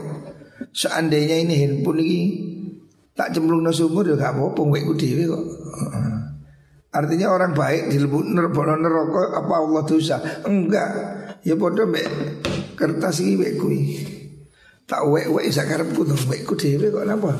Seandainya 0.75 1.39
ini 1.39 1.53
handphone 1.63 2.03
ini 2.03 2.19
tak 3.15 3.31
cemplung 3.31 3.63
no 3.63 3.71
sumur 3.71 4.03
ya 4.03 4.19
gak 4.19 4.35
apa-apa 4.35 4.61
wekku 4.67 4.99
dhewe 4.99 5.23
kok. 5.31 5.45
Artinya 6.89 7.31
orang 7.31 7.55
baik 7.55 7.93
dilebut 7.93 8.27
neraka 8.27 9.23
apa 9.39 9.53
Allah 9.55 9.83
dosa? 9.87 10.17
Enggak. 10.43 10.89
Ya 11.47 11.55
bodoh 11.55 11.87
mbek 11.87 12.03
kertas 12.75 13.23
iki 13.23 13.39
wekku 13.39 13.71
Tak 14.89 15.05
wek-wek 15.07 15.47
sakarepku 15.53 16.03
to 16.03 16.17
wekku 16.27 16.59
dhewe 16.59 16.91
kok 16.91 17.07
napa? 17.07 17.31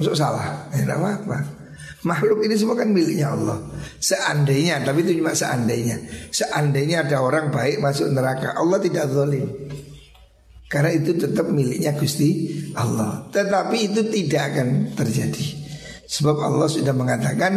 Masuk 0.00 0.16
salah. 0.16 0.70
Ya 0.72 0.88
apa-apa. 0.96 1.57
Makhluk 2.06 2.46
ini 2.46 2.54
semua 2.54 2.78
kan 2.78 2.94
miliknya 2.94 3.34
Allah. 3.34 3.58
Seandainya, 3.98 4.86
tapi 4.86 5.02
itu 5.02 5.18
cuma 5.18 5.34
seandainya. 5.34 5.98
Seandainya 6.30 7.02
ada 7.02 7.18
orang 7.18 7.50
baik 7.50 7.82
masuk 7.82 8.14
neraka, 8.14 8.54
Allah 8.54 8.78
tidak 8.78 9.10
zalim. 9.10 9.50
Karena 10.68 10.94
itu 10.94 11.16
tetap 11.18 11.48
miliknya 11.50 11.96
Gusti 11.96 12.54
Allah. 12.76 13.26
Tetapi 13.34 13.76
itu 13.90 14.06
tidak 14.14 14.54
akan 14.54 14.68
terjadi. 14.94 15.46
Sebab 16.08 16.36
Allah 16.38 16.68
sudah 16.70 16.94
mengatakan 16.94 17.52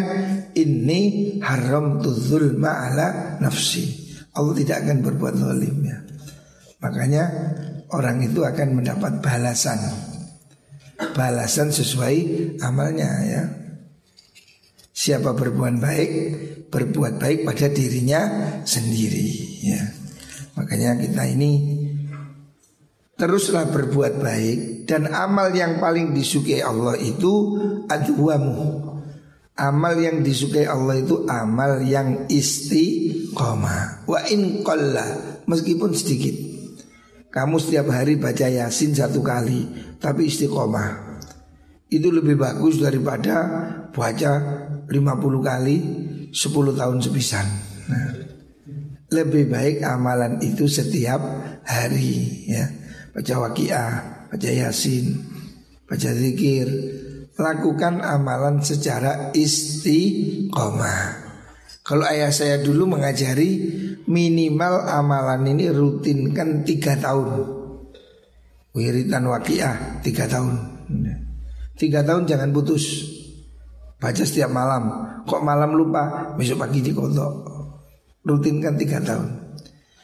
ini 0.57 1.37
haram 1.43 2.01
tuzul 2.01 2.57
ma'ala 2.57 3.37
nafsi. 3.43 4.15
Allah 4.31 4.55
tidak 4.55 4.87
akan 4.87 4.97
berbuat 5.05 5.35
zalim 5.37 5.75
ya. 5.85 5.99
Makanya 6.81 7.23
orang 7.93 8.23
itu 8.25 8.41
akan 8.41 8.79
mendapat 8.79 9.21
balasan. 9.21 9.77
Balasan 11.13 11.69
sesuai 11.69 12.15
amalnya 12.63 13.11
ya. 13.27 13.43
Siapa 15.01 15.33
berbuat 15.33 15.81
baik, 15.81 16.11
berbuat 16.69 17.17
baik 17.17 17.41
pada 17.41 17.73
dirinya 17.73 18.21
sendiri 18.61 19.29
ya. 19.65 19.81
Makanya 20.53 21.01
kita 21.01 21.25
ini 21.25 21.51
teruslah 23.17 23.65
berbuat 23.65 24.21
baik 24.21 24.85
dan 24.85 25.09
amal 25.09 25.49
yang 25.57 25.81
paling 25.81 26.13
disukai 26.13 26.61
Allah 26.61 27.01
itu 27.01 27.33
adwamu. 27.89 28.93
Amal 29.57 29.97
yang 29.97 30.21
disukai 30.21 30.69
Allah 30.69 31.01
itu 31.01 31.25
amal 31.25 31.81
yang 31.81 32.29
istiqomah. 32.29 34.05
Wa 34.05 34.29
in 34.29 34.61
meskipun 35.49 35.97
sedikit. 35.97 36.37
Kamu 37.33 37.57
setiap 37.57 37.89
hari 37.89 38.21
baca 38.21 38.45
Yasin 38.45 38.93
satu 38.93 39.25
kali 39.25 39.65
tapi 39.97 40.29
istiqomah. 40.29 41.17
Itu 41.89 42.13
lebih 42.13 42.37
bagus 42.37 42.77
daripada 42.77 43.49
baca 43.89 44.60
50 44.91 45.39
kali 45.39 45.75
10 46.35 46.79
tahun 46.79 46.97
sepisan. 46.99 47.47
Nah, 47.87 48.11
Lebih 49.11 49.51
baik 49.51 49.83
amalan 49.83 50.39
itu 50.39 50.71
setiap 50.71 51.19
hari 51.67 52.47
ya. 52.47 52.63
Baca 53.11 53.43
wakiah, 53.43 53.91
baca 54.31 54.49
yasin, 54.51 55.19
baca 55.83 56.15
zikir. 56.15 56.67
Lakukan 57.35 57.99
amalan 57.99 58.63
secara 58.63 59.35
istiqomah. 59.35 61.27
Kalau 61.83 62.07
ayah 62.07 62.31
saya 62.31 62.63
dulu 62.63 62.87
mengajari 62.87 63.59
minimal 64.07 64.87
amalan 64.87 65.43
ini 65.43 65.67
rutinkan 65.75 66.63
tiga 66.63 66.95
tahun. 66.95 67.51
Wiritan 68.71 69.27
wakiah 69.27 69.99
tiga 69.99 70.23
tahun. 70.31 70.55
Tiga 71.75 71.99
tahun 72.07 72.31
jangan 72.31 72.55
putus 72.55 73.10
Baca 74.01 74.23
setiap 74.25 74.49
malam. 74.49 74.83
Kok 75.29 75.45
malam 75.45 75.77
lupa? 75.77 76.33
Besok 76.33 76.65
pagi 76.65 76.81
dikodok 76.81 77.33
Rutinkan 78.25 78.73
tiga 78.73 78.97
tahun. 78.97 79.53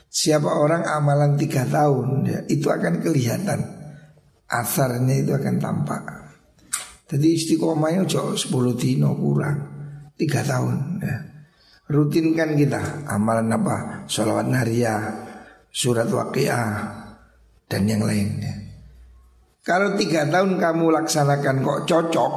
Siapa 0.06 0.50
orang 0.50 0.86
amalan 0.86 1.34
tiga 1.38 1.66
tahun 1.66 2.26
ya, 2.30 2.39
Itu 2.45 2.70
akan 2.70 3.02
kelihatan. 3.02 3.60
Asarnya 4.48 5.26
itu 5.26 5.34
akan 5.34 5.56
tampak. 5.58 6.02
Jadi 7.10 7.28
istiqomahnya 7.36 8.06
jauh 8.06 8.38
10 8.38 8.78
dino 8.78 9.18
kurang. 9.18 9.58
Tiga 10.14 10.45
tahun 10.45 11.02
ya. 11.02 11.18
Rutinkan 11.88 12.60
kita 12.60 13.08
Amalan 13.08 13.48
apa? 13.54 14.04
Salawat 14.12 14.52
nariyah 14.52 15.02
Surat 15.72 16.10
waqiah 16.12 16.68
Dan 17.64 17.88
yang 17.88 18.04
lainnya. 18.04 18.68
Kalau 19.64 19.95
tiga 20.00 20.28
tahun 20.28 20.60
kamu 20.60 20.86
laksanakan 20.95 21.56
kok 21.64 21.80
cocok 21.88 22.34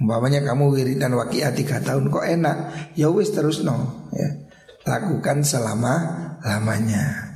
Umpamanya 0.00 0.40
kamu 0.40 0.72
wiridan 0.72 1.12
wakiah 1.12 1.52
tiga 1.52 1.78
tahun 1.84 2.08
kok 2.08 2.24
enak? 2.24 2.56
Ya 2.96 3.12
wis 3.12 3.30
terus 3.36 3.60
no 3.60 4.08
ya. 4.16 4.48
Lakukan 4.88 5.44
selama 5.44 5.94
lamanya 6.40 7.30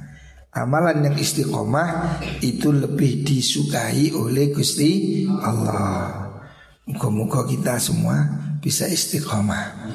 Amalan 0.55 1.03
yang 1.03 1.19
istiqomah 1.19 2.23
itu 2.39 2.71
lebih 2.71 3.27
disukai 3.27 4.15
oleh 4.15 4.55
Gusti 4.55 5.27
Allah. 5.27 6.31
Muka-muka 6.87 7.43
kita 7.51 7.75
semua 7.83 8.23
bisa 8.63 8.87
istiqomah. 8.87 9.91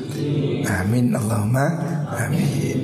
Amin. 0.68 1.16
Allahumma 1.16 1.64
amin 2.12 2.79